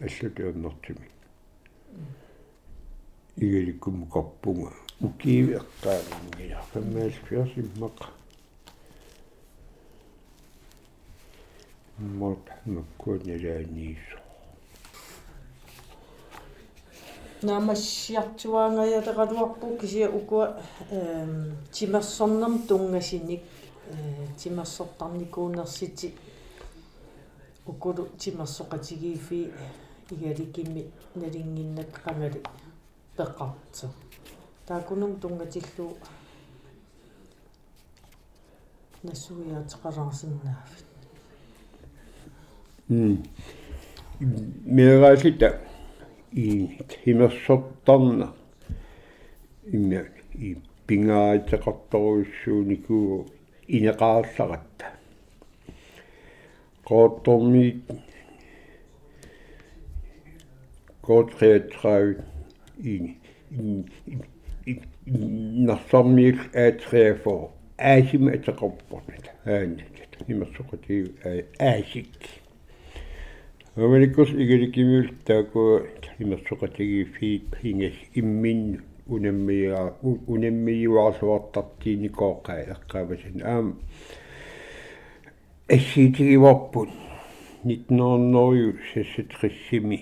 аллатуернэртими 0.00 1.08
игаликкум 3.36 4.06
карпунга 4.06 4.72
укииви 5.02 5.52
эққаамингила 5.60 6.60
фаммаас 6.72 7.14
фиасиммақа 7.28 8.06
мот 11.98 12.38
маккуунилааниисо 12.66 14.18
наамассиартуаангаятералуарпу 17.42 19.76
кисия 19.80 20.10
укуа 20.10 20.56
эм 20.90 21.56
тимерсорнерм 21.72 22.58
тунгасиник 22.68 23.42
э 23.90 23.92
тимерсортарникуунерсити 24.38 26.14
укулу 27.66 28.08
тимерсоқатигиифи 28.18 29.52
игаликимми 30.10 30.90
налингиннаккамали 31.14 32.42
пеққарту 33.16 33.88
таакунум 34.66 35.20
тунгатиллу 35.20 35.96
нассуиаатеқаларсиннаафит 39.02 40.86
м 42.88 43.22
мераалита 44.64 45.60
и 46.32 46.78
химерсортарна 47.04 48.34
имма 49.64 50.04
и 50.34 50.56
пингаатеқарторуссууникуу 50.86 53.26
инеқаалларатта 53.76 54.86
qoortormi 56.84 57.66
qoortreatraavi 61.06 62.14
i 62.92 62.94
narsarmiik 65.68 66.38
aatreafo 66.64 67.34
aasima 67.92 68.30
ataqorpornat 68.36 69.26
aanat 69.56 70.16
nimmersoqatiu 70.28 71.06
aasik 71.70 72.30
Amerikos 73.76 74.30
igelikimiul 74.44 75.08
taaku 75.24 75.62
nimmersoqatigi 76.18 77.04
fiit 77.14 77.58
hingas 77.64 77.98
immin 78.22 78.62
unammiya 79.08 79.80
unammijuarsuartartiini 80.34 82.08
qooqaa 82.20 82.58
eqqaavasan 82.74 83.42
aam 83.54 83.72
ассиитигиварпут 85.76 86.90
1900 87.64 88.72
сассатрissimi 88.92 89.98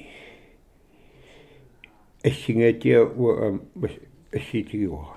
ассингаатиа 2.28 3.00
уа 3.24 3.48
ассиитигивара 4.32 5.16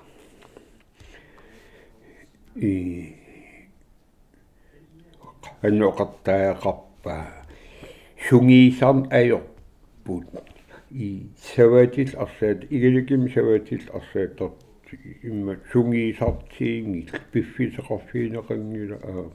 и 2.56 3.14
анноқартаақарпаа 5.62 7.46
сунгиисарн 8.28 9.08
аёрпут 9.10 10.26
и 10.90 11.26
саватил 11.54 12.10
арсаат 12.18 12.64
игаликим 12.70 13.30
саватил 13.32 13.82
арсаатор 13.92 14.52
имма 15.22 15.56
сунгиисартиингил 15.72 17.08
пиффисеқарфиинеқангила 17.32 18.98
аа 19.02 19.30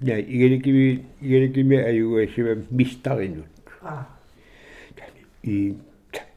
наа 0.00 0.20
игеликими 0.20 1.04
игеликими 1.20 1.76
аюгасима 1.76 2.64
мистаринут 2.70 3.46
а. 3.82 4.06
И 5.42 5.76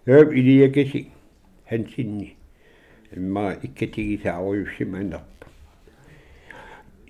ев 0.06 0.32
илиякеси 0.32 1.08
хансинни 1.70 2.36
имма 3.16 3.56
иккатигисааруйуссиманер 3.62 5.22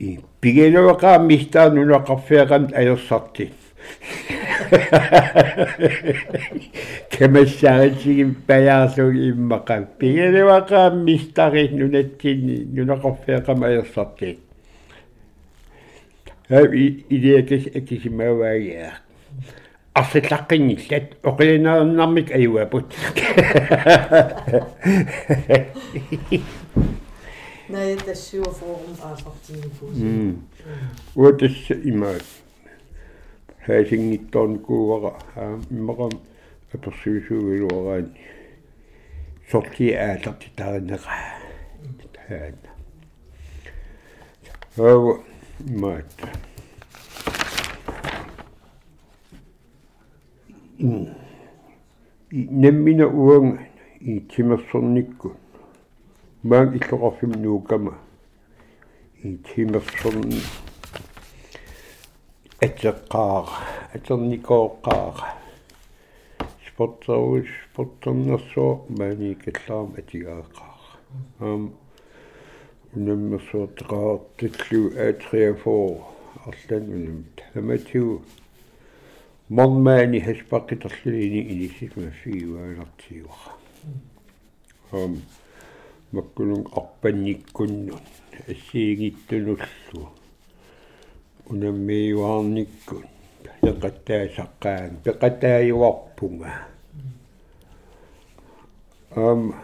i 0.02 0.20
pigeloqa 0.41 1.20
mista 1.20 1.70
nunaqarfiaqan 1.70 2.74
ajersarti 2.74 3.52
кемассааритсигим 4.20 4.20
паяарлуг 8.47 9.14
иммаqa 9.14 9.76
пигелеваqa 9.99 10.90
мистари 10.90 11.68
нунатсини 11.68 12.57
нунақарфиақам 12.74 13.64
аерсарти 13.64 14.38
ави 16.51 17.05
идеякис 17.11 17.64
акисимаваагиа 17.78 18.90
арсиллаққингиллат 19.94 21.07
оқилинаарнармик 21.22 22.30
аюапут 22.30 22.88
Nej, 27.68 27.97
der 28.07 28.14
syver 28.14 28.53
forum 28.55 28.94
aafaqtigipuus. 29.03 29.97
Uatassa 31.16 31.74
Imaat. 33.68 33.68
Haasingittornikuuvara 33.68 35.12
imaqam 35.72 36.12
apersuisuugiluaraani. 36.74 38.09
Sorti 39.51 39.95
aallerti 39.97 40.51
tarineqa. 40.55 41.12
Taana. 42.14 42.70
Hawa 44.78 45.24
imaat. 45.68 46.28
Nemmina 52.32 53.07
uanga 53.07 53.59
i 54.01 54.20
timersornikku 54.20 55.36
маан 56.43 56.74
иллоқарфим 56.74 57.38
нуукама 57.38 57.93
и 59.24 59.38
тимерсэрн 59.38 60.34
атеққаара 62.66 63.57
атерникооққаара 63.95 65.28
спортсаус 66.68 67.49
спорттернерсоо 67.66 68.72
маани 68.97 69.32
каллаарма 69.43 69.97
атигааққаара 70.01 70.91
аам 71.39 71.64
унаммерсуутеқаартиллу 72.95 74.84
аатриафоо 75.05 75.88
арлан 76.49 76.86
унам 76.95 77.20
таматиу 77.38 78.22
монмаани 79.49 80.20
хаспаққитерлини 80.28 81.41
инисима 81.53 82.12
фигуаанартиуара 82.22 83.51
аам 84.91 85.14
маккулун 86.12 86.64
арпанниккуннут 86.80 88.07
ассиигиттунуллу 91.52 91.58
унаммиуаарниккун 91.58 93.06
пеқаттаасаққаан 93.62 94.91
пеқатааюарпунга 95.04 96.52
ам 99.16 99.56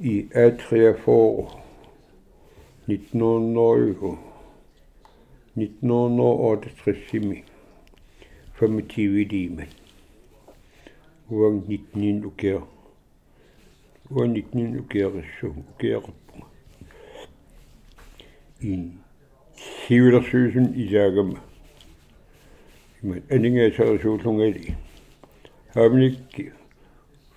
и 0.00 0.28
атриафоо 0.34 1.50
1900 2.86 4.18
1968 5.56 7.44
25 8.60 9.32
limen 9.32 9.68
uang 11.30 11.56
19 11.68 12.26
ukea 12.26 12.60
уаникнин 14.10 14.78
укиарissuu 14.80 15.50
укиақарпуга 15.50 16.46
ин 18.60 19.05
хивилэрсуусун 19.56 20.66
илаагама 20.82 21.40
men 23.02 23.22
aningaasarisuullungali 23.36 24.74
haamnikki 25.74 26.44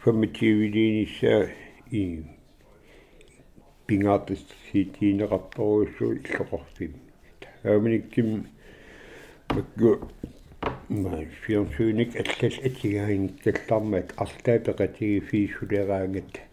fammittiiviliinissaa 0.03 1.43
i 2.01 2.03
pingaartis 3.87 4.43
siitiineqartoruussuu 4.65 6.11
иллоqorfimmi 6.19 7.01
haamnikkim 7.63 8.29
makku 9.55 9.93
ma 11.03 11.23
fiorsuunik 11.45 12.19
allal 12.23 12.59
atigaangikkallarmat 12.71 14.13
артаапеqatigi 14.25 15.25
fiissuleraangat 15.31 16.43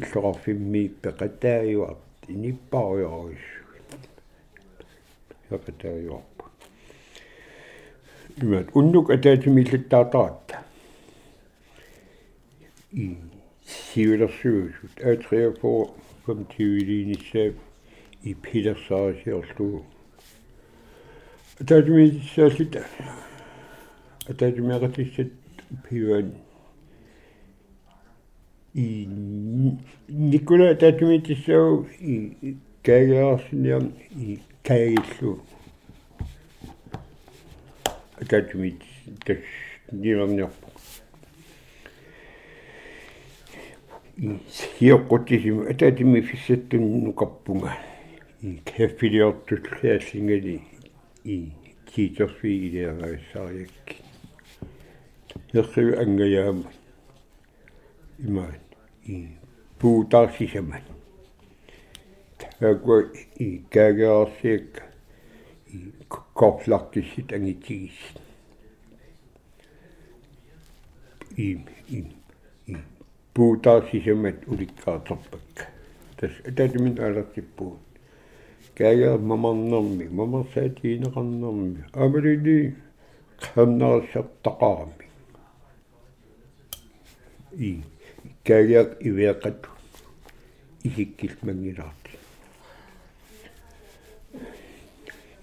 иллоqorfimmi 0.00 0.84
peqataayuart 1.02 2.30
inipparuyorussu 2.36 3.59
peqataayuarpu 5.50 6.44
imat 8.42 8.76
unnuk 8.80 9.10
ataatimillattaataratta 9.16 10.62
i 13.04 13.08
sivilersuusut 13.76 14.94
A3 15.10 15.42
kom 16.24 16.44
tivilinissa 16.56 17.44
i 18.24 18.34
Petersarisiorlu 18.34 19.70
ataatimissaassit 21.60 22.76
ataatimiaqatissat 24.30 25.32
pivan 25.88 26.32
i 28.74 28.88
Nikula 30.32 30.70
ataatimitissau 30.74 31.86
i 32.12 32.54
kaagearsiниam 32.84 33.90
i 34.28 34.38
kaagillu 34.62 35.40
атаатумит 38.20 38.82
тас 39.24 39.38
нилерниарпу 39.92 40.68
хиоққутисиму 44.78 45.70
атаатими 45.70 46.20
фиссаттун 46.20 47.04
нукарпунга 47.04 47.72
и 48.42 48.60
каффилиортуллааллингали 48.64 50.62
и 51.24 51.52
титерфи 51.94 52.46
илиагаиссариакки 52.46 53.96
ерсиву 55.52 55.98
ангаяама 55.98 56.70
имаан 58.18 58.54
и 59.06 59.28
пуутаарсисаман 59.78 60.82
тааква 62.60 63.02
и 63.38 63.62
каагеарсиакка 63.70 64.82
и 65.72 65.92
korplakkisit 66.34 67.32
angitigisit 67.32 68.20
им 71.36 71.64
им. 71.88 72.06
Им 72.66 72.82
puutaasisimat 73.34 74.38
ulikkaartorpakka 74.52 75.64
tas 76.18 76.34
atatimin 76.48 76.96
alaqsippuut 77.06 77.80
kaaga 78.78 79.10
mamarnermi 79.30 80.06
mamarsaatiineqarnermi 80.20 81.80
amalili 82.04 82.58
qamneriссартaqarami 83.44 85.06
и 87.68 87.70
каагаак 88.46 88.90
ивеэқат 89.08 89.60
исиккил 90.88 91.34
мангилаарти 91.46 92.19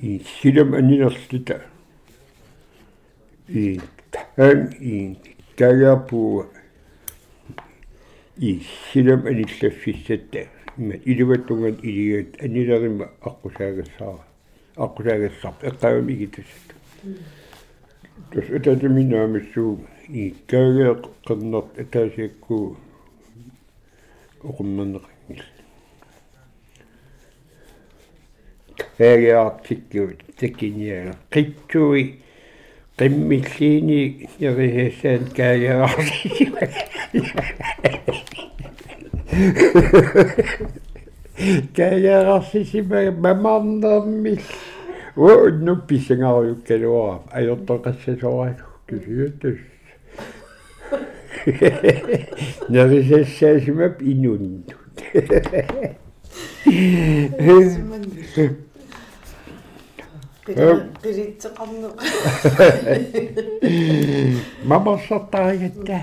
и 0.02 0.22
силам 0.42 0.74
анинерлита 0.74 1.62
и 3.50 3.80
таан 4.12 4.70
и 4.80 5.18
каагаапуу 5.58 6.46
и 8.38 8.62
силам 8.92 9.26
аниллаффиссатта 9.26 10.48
има 10.78 10.94
иливаттунган 10.94 11.80
илигат 11.82 12.42
анилерима 12.42 13.10
аққусаагассаа 13.22 14.20
аққусаагассарп 14.76 15.64
эққавами 15.64 16.14
гитассат 16.14 16.76
тос 18.32 18.46
этатаминаамиссуу 18.50 19.80
и 20.10 20.36
каагаақ 20.48 21.02
қернерт 21.26 21.80
атаасиакку 21.82 22.78
оқумманеқангил 24.44 25.17
каагаартиккуут 28.98 30.20
такиниаа 30.40 31.14
қитсуи 31.34 32.04
qimmillaini 32.98 34.02
nerihassaan 34.40 35.24
kaagaarsiima 35.38 36.64
kaagaarsiima 41.78 43.00
mamarnermill 43.24 44.46
уунну 45.16 45.74
писангаруйуккалуара 45.88 47.22
ajortoqassasораалу 47.38 48.66
кисиутас 48.88 49.60
нерисассаасимап 52.70 54.02
инунну 54.02 54.76
qilitseqarne 60.48 61.90
mammassartarigatta 64.72 66.00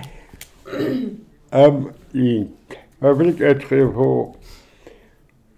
am 1.51 1.77
int 2.13 2.77
avlik 3.01 3.41
atrivo 3.51 4.37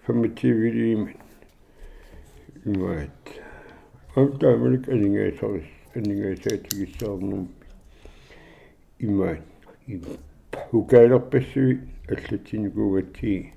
25 0.09 0.71
limen 0.79 1.15
imait 2.67 3.25
am 4.17 4.29
tamlik 4.39 4.89
aningasaris 4.95 5.69
aningasaatigissaarnum 5.97 7.45
imait 9.01 9.43
hukailerpassui 10.71 11.73
аллатсинукугатсиги 12.13 13.53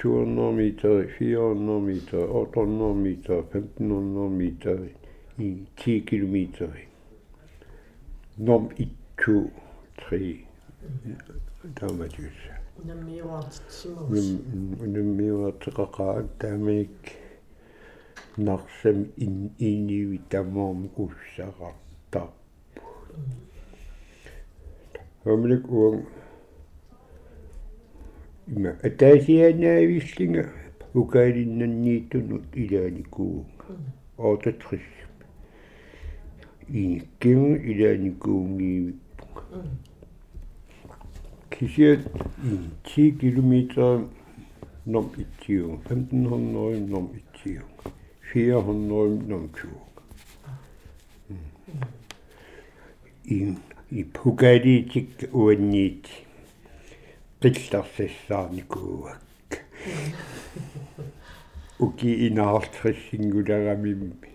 Naturnomitai, 0.00 1.12
Vianomitai, 1.20 2.24
Autonomitai, 2.24 3.42
Femtonomitai, 3.52 4.94
Tikilomitai. 5.76 6.88
Nom 8.38 8.70
itu, 8.78 9.50
tre, 9.98 10.46
tamadus. 11.74 12.32
Namiwatqaqaat 14.88 16.24
tamik 16.38 16.96
narsam 18.38 19.04
inivi 19.18 20.18
tamaam 20.30 20.88
ussaqartarpu. 20.96 22.32
Hamlik 25.24 25.68
uang 25.68 26.19
има 28.56 28.70
атаасианаавиллинга 28.88 30.44
укаалиннаннииттунут 30.94 32.44
илааникуунга 32.62 33.66
оотатрис 34.18 34.88
иниккиу 36.68 37.56
илааникуунгиивиппунга 37.70 39.44
кисиат 41.50 42.00
10 42.84 43.18
км 43.20 44.00
ном 44.86 45.12
итсиу. 45.16 45.80
1500 45.88 46.88
ном 46.88 47.12
итсиу. 47.14 47.62
400 48.32 49.26
ном 49.28 49.50
чуу. 49.54 49.80
И 53.24 53.54
и 53.90 54.04
пугаалиитик 54.04 55.28
уанниити 55.32 56.10
qillarsassаарникууак 57.42 59.22
уки 61.84 62.10
инаартриссингулагамимми 62.28 64.32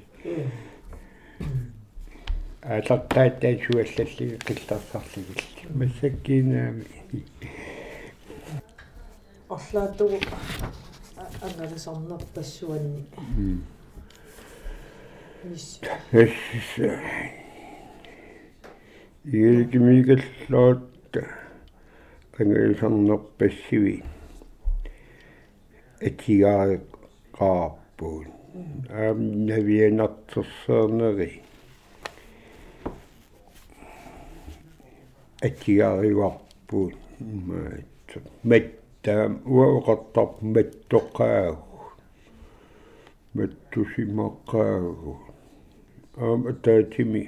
атартааттаан 2.78 3.58
суаллаллиги 3.66 4.38
qillarсарлигилли 4.48 5.64
массаккинаами 5.80 6.86
орлаатугу 9.56 10.18
ангалисорнерпассуанни 11.46 13.04
эс 15.54 15.68
иилкимигаллаат 19.26 21.14
qangilisarnerpassivi 22.36 23.96
атигаариққарпуун 26.08 28.28
аам 29.02 29.20
навианартэрсэрнери 29.48 31.32
атигариварпуут 35.48 36.98
маат 37.48 38.10
маттаам 38.50 39.34
уаоқартар 39.56 40.30
маттоқаагу 40.54 41.80
маттусимаққаагу 43.36 45.14
аам 46.24 46.42
атаатими 46.52 47.24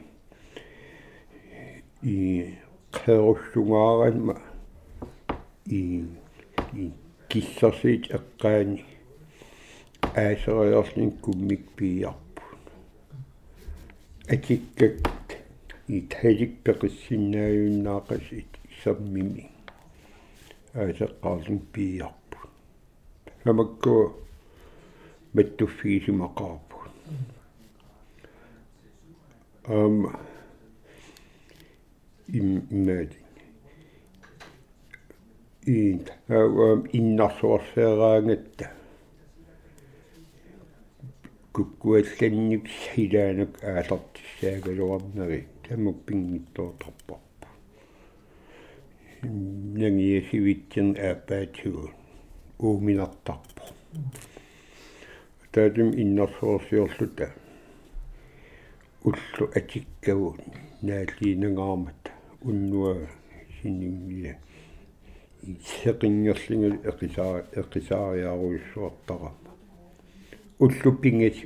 и 5.69 5.75
қеруссугааранма 5.75 5.75
и 5.75 6.05
и 6.73 6.91
киссерсиит 7.29 8.11
эққаани 8.11 8.83
аасериарлин 10.15 11.11
куммик 11.11 11.71
пиарпу 11.75 12.41
атиккак 14.27 15.37
i 15.87 16.01
таликпеқиссиннааюннаақасит 16.01 18.47
исаммими. 18.69 19.51
Аасеққарлун 20.73 21.59
пиарпу 21.73 22.37
самакку 23.43 24.15
маттуффигисимақарпу 25.33 26.77
ам 29.65 30.17
иммаат 32.27 33.11
аам 35.67 36.85
иннарсуарсеераангатта 36.97 38.71
куккуалланник 41.51 42.65
хилаанак 42.81 43.51
аалартиссаагалуарнери 43.71 45.39
тамук 45.67 45.97
пингиттоорторпарпу 46.05 47.47
нангиасивитсин 49.81 50.95
аапаатигу 51.09 51.91
ууминартарпу 52.59 53.63
таатим 55.51 55.89
иннарсуорсиорлута 56.03 57.27
уллу 59.03 59.45
атиккавун 59.59 60.39
нааллиинангаармат 60.81 62.03
уннуа 62.47 62.93
синниммия 63.57 64.39
сеқингерлингал 65.47 66.75
эқисаа 66.91 67.45
эқисаариаруйссуартарама 67.53 69.33
уллу 70.59 70.91
пингас 71.01 71.37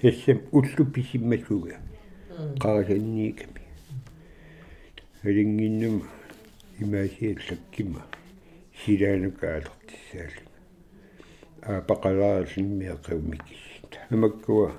тассам 0.00 0.40
уллу 0.52 0.84
писиммасуга 0.94 1.76
qaasанниками 2.60 3.62
алингиннум 5.22 6.02
имаасиаллаккима. 6.78 8.02
Силаанукаалертиссаали 8.84 10.42
аа 11.62 11.80
пақалаасинмиаққавмикис 11.88 13.62
тамаккуа 14.08 14.72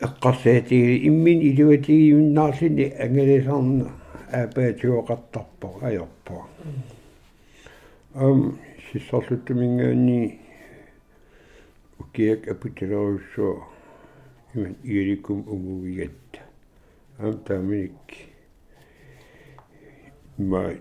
эққарсаатиги 0.00 1.06
иммин 1.08 1.40
илуатигиуннаарлини 1.50 2.86
ангалисарна 3.04 3.99
аапаатиоқартарпо 4.38 5.68
аёрпо 5.88 6.36
ам 8.14 8.58
сиссорлуттумингаани 8.86 10.40
укиак 12.00 12.48
апутилеруссуа 12.52 13.64
иман 14.54 14.74
иерикум 14.84 15.40
угуигатта 15.54 16.40
ам 17.18 17.34
тамик 17.46 18.00
ма 20.38 20.74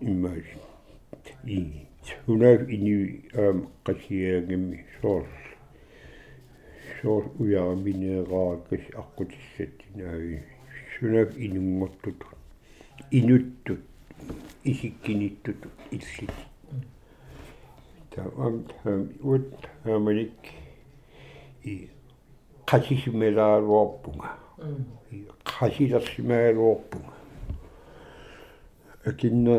имаж 0.00 0.44
и 1.44 1.86
сунав 2.26 2.60
ини 2.68 3.24
ам 3.44 3.68
qasiaagami 3.84 4.78
соорс 5.00 5.36
соорс 7.00 7.28
уяаминеераакас 7.40 8.84
аққутиссатинаави 9.00 10.38
сунав 10.98 11.28
инунготтут 11.38 12.20
инуттут 12.20 12.31
исиккиниттут 14.64 15.58
иллит 15.90 16.30
таам 18.10 18.64
таам 18.64 19.08
ут 19.22 19.48
хаманик 19.84 20.32
и 21.64 21.90
qasismelaluarpunga 22.66 24.30
qasilersimaaluarpunga 25.44 27.14
akinna 29.10 29.56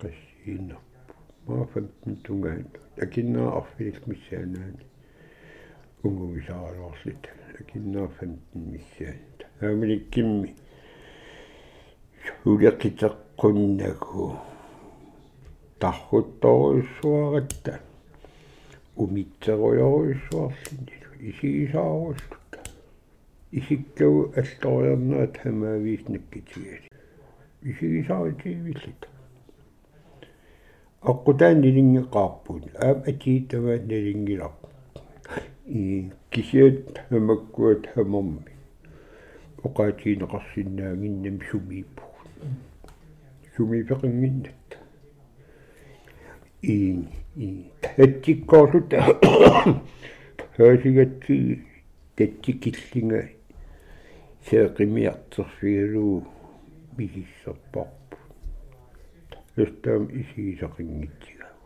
qassiinna 0.00 0.76
maafantin 1.46 2.16
tungaan 2.24 2.64
akinna 3.02 3.42
arfilik 3.58 4.06
missaanaani 4.06 4.84
ungumisaaluarlit 6.04 7.24
akinna 7.60 8.08
fantin 8.16 8.62
missaanta 8.74 9.44
aamilikkimmi 9.62 10.54
huleqiteqqunnagu 12.44 14.26
tarruttoruissuaratta 15.82 17.72
umitserujoruissuarlini 19.02 20.94
исигисааруллут 21.30 22.52
исиккагу 23.58 24.20
аллориарнаат 24.42 25.34
хамаавииснаккитигали 25.42 26.88
исигисааритигивиллит 27.70 29.02
аққутаан 31.02 31.60
нилингеқарпут 31.64 32.64
аам 32.76 32.98
атииттаваат 33.10 33.86
нилингилар. 33.86 34.52
И 35.66 36.10
кисиат 36.30 37.00
хамаккуат 37.08 37.86
хамерми 37.94 38.52
оқаатиинеқарсинаагиннам 39.64 41.40
сумииппу 41.48 42.09
сумипеқингиннат 43.56 44.78
и 46.62 47.04
и 47.36 47.70
таттиккоорлут 47.80 48.92
хаасигатси 50.56 51.64
татсикиллинга 52.16 53.30
сеэқимиартерфигалуу 54.46 56.26
мисиссерпарпу 56.96 58.16
эстаам 59.56 60.04
исигисақингитсигау 60.20 61.56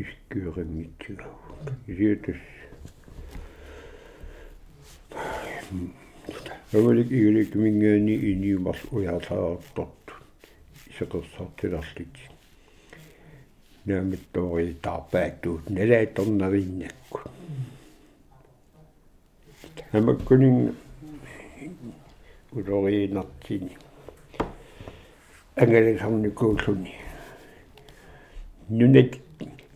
искуэрингитсигау 0.00 1.34
исиутас 1.86 2.42
Авалик 6.72 7.12
игелик 7.12 7.54
мингаани 7.54 8.14
иниумарс 8.32 8.80
уяалааарторту 8.90 10.14
исеқерсартиларлит 10.90 12.16
наамиттори 13.84 14.74
таарпааттуут 14.82 15.70
налааторнавиннакку 15.70 17.20
хамаккунин 19.92 20.74
улориинартини 22.50 23.78
ангаласарникууллуни 25.54 26.94
нунат 28.68 29.14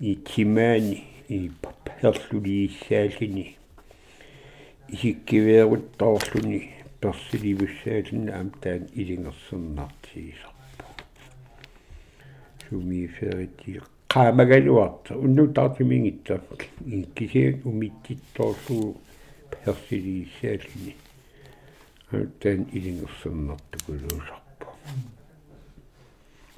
и 0.00 0.16
тимаани 0.16 1.04
и 1.28 1.52
перлулииссаалини 2.00 3.56
исиккивееруттоорлуни 4.88 6.79
персиливуссаалинна 7.00 8.32
амтаан 8.40 8.82
илингерсернартиисарпу 9.00 10.84
сумиферити 12.68 13.80
qaamaгаluarta 14.08 15.12
уннутаартимингитта 15.24 16.40
кисиан 17.16 17.54
умиттитторсуу 17.64 18.96
персилииссаалини 19.50 20.94
аттан 22.12 22.60
илингерсэрнартукулуусарпу 22.76 24.66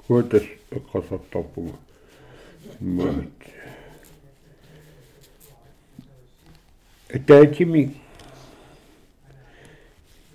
хуутас 0.07 0.45
эққасартарпуга 0.77 1.75
маат 2.79 3.39
атаатими 7.13 8.02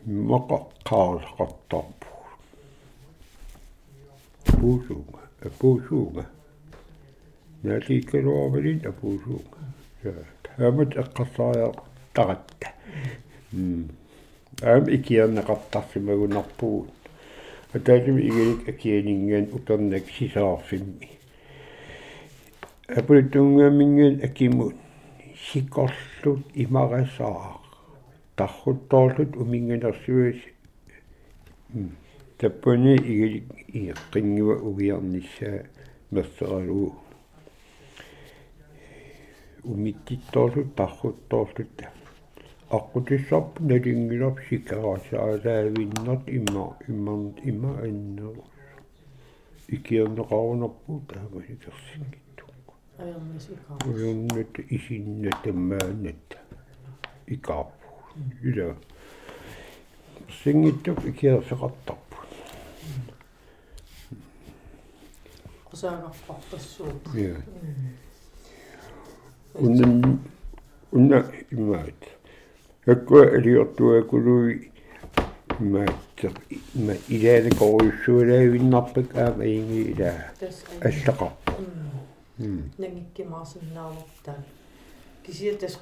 мақа 0.08 0.58
qaarlaqartarpu 0.88 2.06
puusuunga 4.58 5.22
puusuunga 5.58 6.24
нааликкалуарвалин 7.64 8.80
апуусуунга 8.90 9.60
таамат 10.44 10.96
эққарсариа 11.02 11.68
таратта 12.14 12.68
м 13.52 13.88
аам 14.62 14.84
икиарнеқартарсимагунарпугут 14.96 16.88
атаасими 17.74 18.20
игилик 18.28 18.68
акианингаан 18.68 19.46
утернак 19.52 20.04
сисаарфимми 20.16 21.10
апултунгааминган 22.96 24.24
акимут 24.24 24.74
сикорлут 25.46 26.42
имарасаа 26.54 27.67
тархуттоорлут 28.38 29.36
уминганерсуис 29.42 30.40
таппуни 32.38 32.94
игилик 32.96 33.46
иэққингуа 33.78 34.56
угиарниссаа 34.68 35.58
мерсералуу 36.10 36.88
умиттитторлут 39.64 40.68
тархуттоорлут 40.78 41.78
аққутиссарпу 42.76 43.64
налингилар 43.70 44.34
сикарасаалаавиннерт 44.48 46.24
имма 46.36 46.64
иммар 46.88 47.20
имма 47.50 47.72
аннерус 47.86 48.48
икиернеқарунарпу 49.68 50.92
таамасикерсингитту 51.10 52.44
аернасикаа 52.98 53.78
уйуннат 53.88 54.54
исиннатаммаанат 54.76 56.28
икаарпу 57.26 57.77
ила 58.42 58.76
сингиттук 60.42 60.98
икиерсеқартарпу 61.04 62.16
qusaagarpartassuut 65.70 67.02
я 67.14 67.36
уннан 69.54 70.20
унна 70.92 71.24
имаат 71.50 72.00
аккуа 72.86 73.24
алиортуакулуи 73.38 74.70
имааттер 75.60 76.32
има 76.74 76.94
илаана 77.08 77.50
коруйссуалаавиннарпак 77.58 79.16
аама 79.16 79.44
инги 79.44 79.80
илаа 79.92 80.32
тас 80.40 80.64
аллақарпу 80.80 81.52
нангиккимаасиннаавартаа 82.78 84.40
кисия 85.26 85.58
тас 85.58 85.74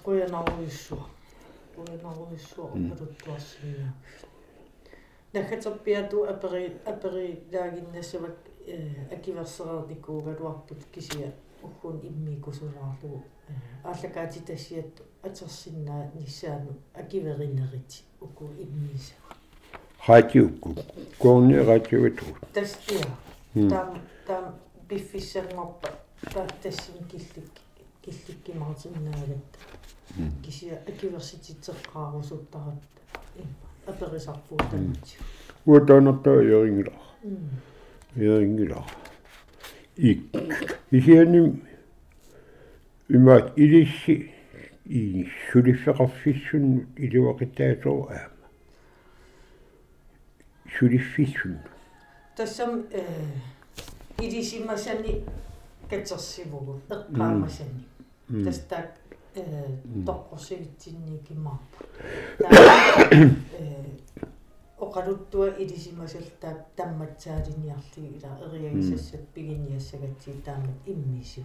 қуянаруйуссуа 1.77 2.67
қуянаруйуссуа 2.73 2.73
упалуттуарсинаа 2.75 3.93
нахатерпиату 5.33 6.25
апери 6.25 6.77
апери 6.85 7.43
лагиннассавак 7.53 8.37
акиверсерерникуугалуарпут 9.13 10.85
кисия 10.95 11.33
уггун 11.63 12.01
иммикусулаарлугу 12.03 13.25
ааллакаати 13.85 14.41
тассиатту 14.41 15.03
атерсиннаа 15.23 16.11
ниссаану 16.15 16.75
акиверинерити 16.95 18.03
уку 18.21 18.45
иммисава 18.59 19.37
радиукку 20.07 20.75
коорни 21.19 21.55
радиуату 21.55 22.25
тастиа. 22.53 23.05
Таам 23.55 24.01
таам 24.27 24.55
биффиссангорпа 24.89 25.89
тааттассин 26.33 27.05
киллик 27.11 27.51
килликкимартиннаагалатта 28.03 29.59
кисия 30.43 30.83
акиверсититеққарусуттаратта 30.87 33.01
аперисарпуу 33.87 34.59
тамати 34.59 35.17
уатаанартаа 35.67 36.43
йорингила 36.43 36.93
йорингила 38.17 38.85
ик. 39.97 40.21
Исианим 40.91 41.63
имаат 43.09 43.53
илисси 43.57 44.33
и 44.85 45.27
сулиффеқарфиссун 45.51 46.87
илуақитаасоо 46.97 48.09
аама. 48.11 48.31
Сулиффиссун 50.79 51.59
тассам 52.37 52.85
э 52.93 53.03
илисимасани 54.21 55.25
катерсивугу 55.91 56.81
эққаамасани 56.89 58.45
тастаак 58.45 58.95
э 59.37 59.79
тоққорсивитсинни 60.07 61.19
кимаарпу 61.27 61.85
э 62.41 63.85
оқалуттуа 64.79 65.49
илисимасалтаак 65.63 66.59
тамматсаалиниарлиги 66.77 68.19
ила 68.19 68.33
эриагисассат 68.47 69.29
пигиниассагатси 69.35 70.33
таамат 70.45 70.77
иммисиу 70.87 71.45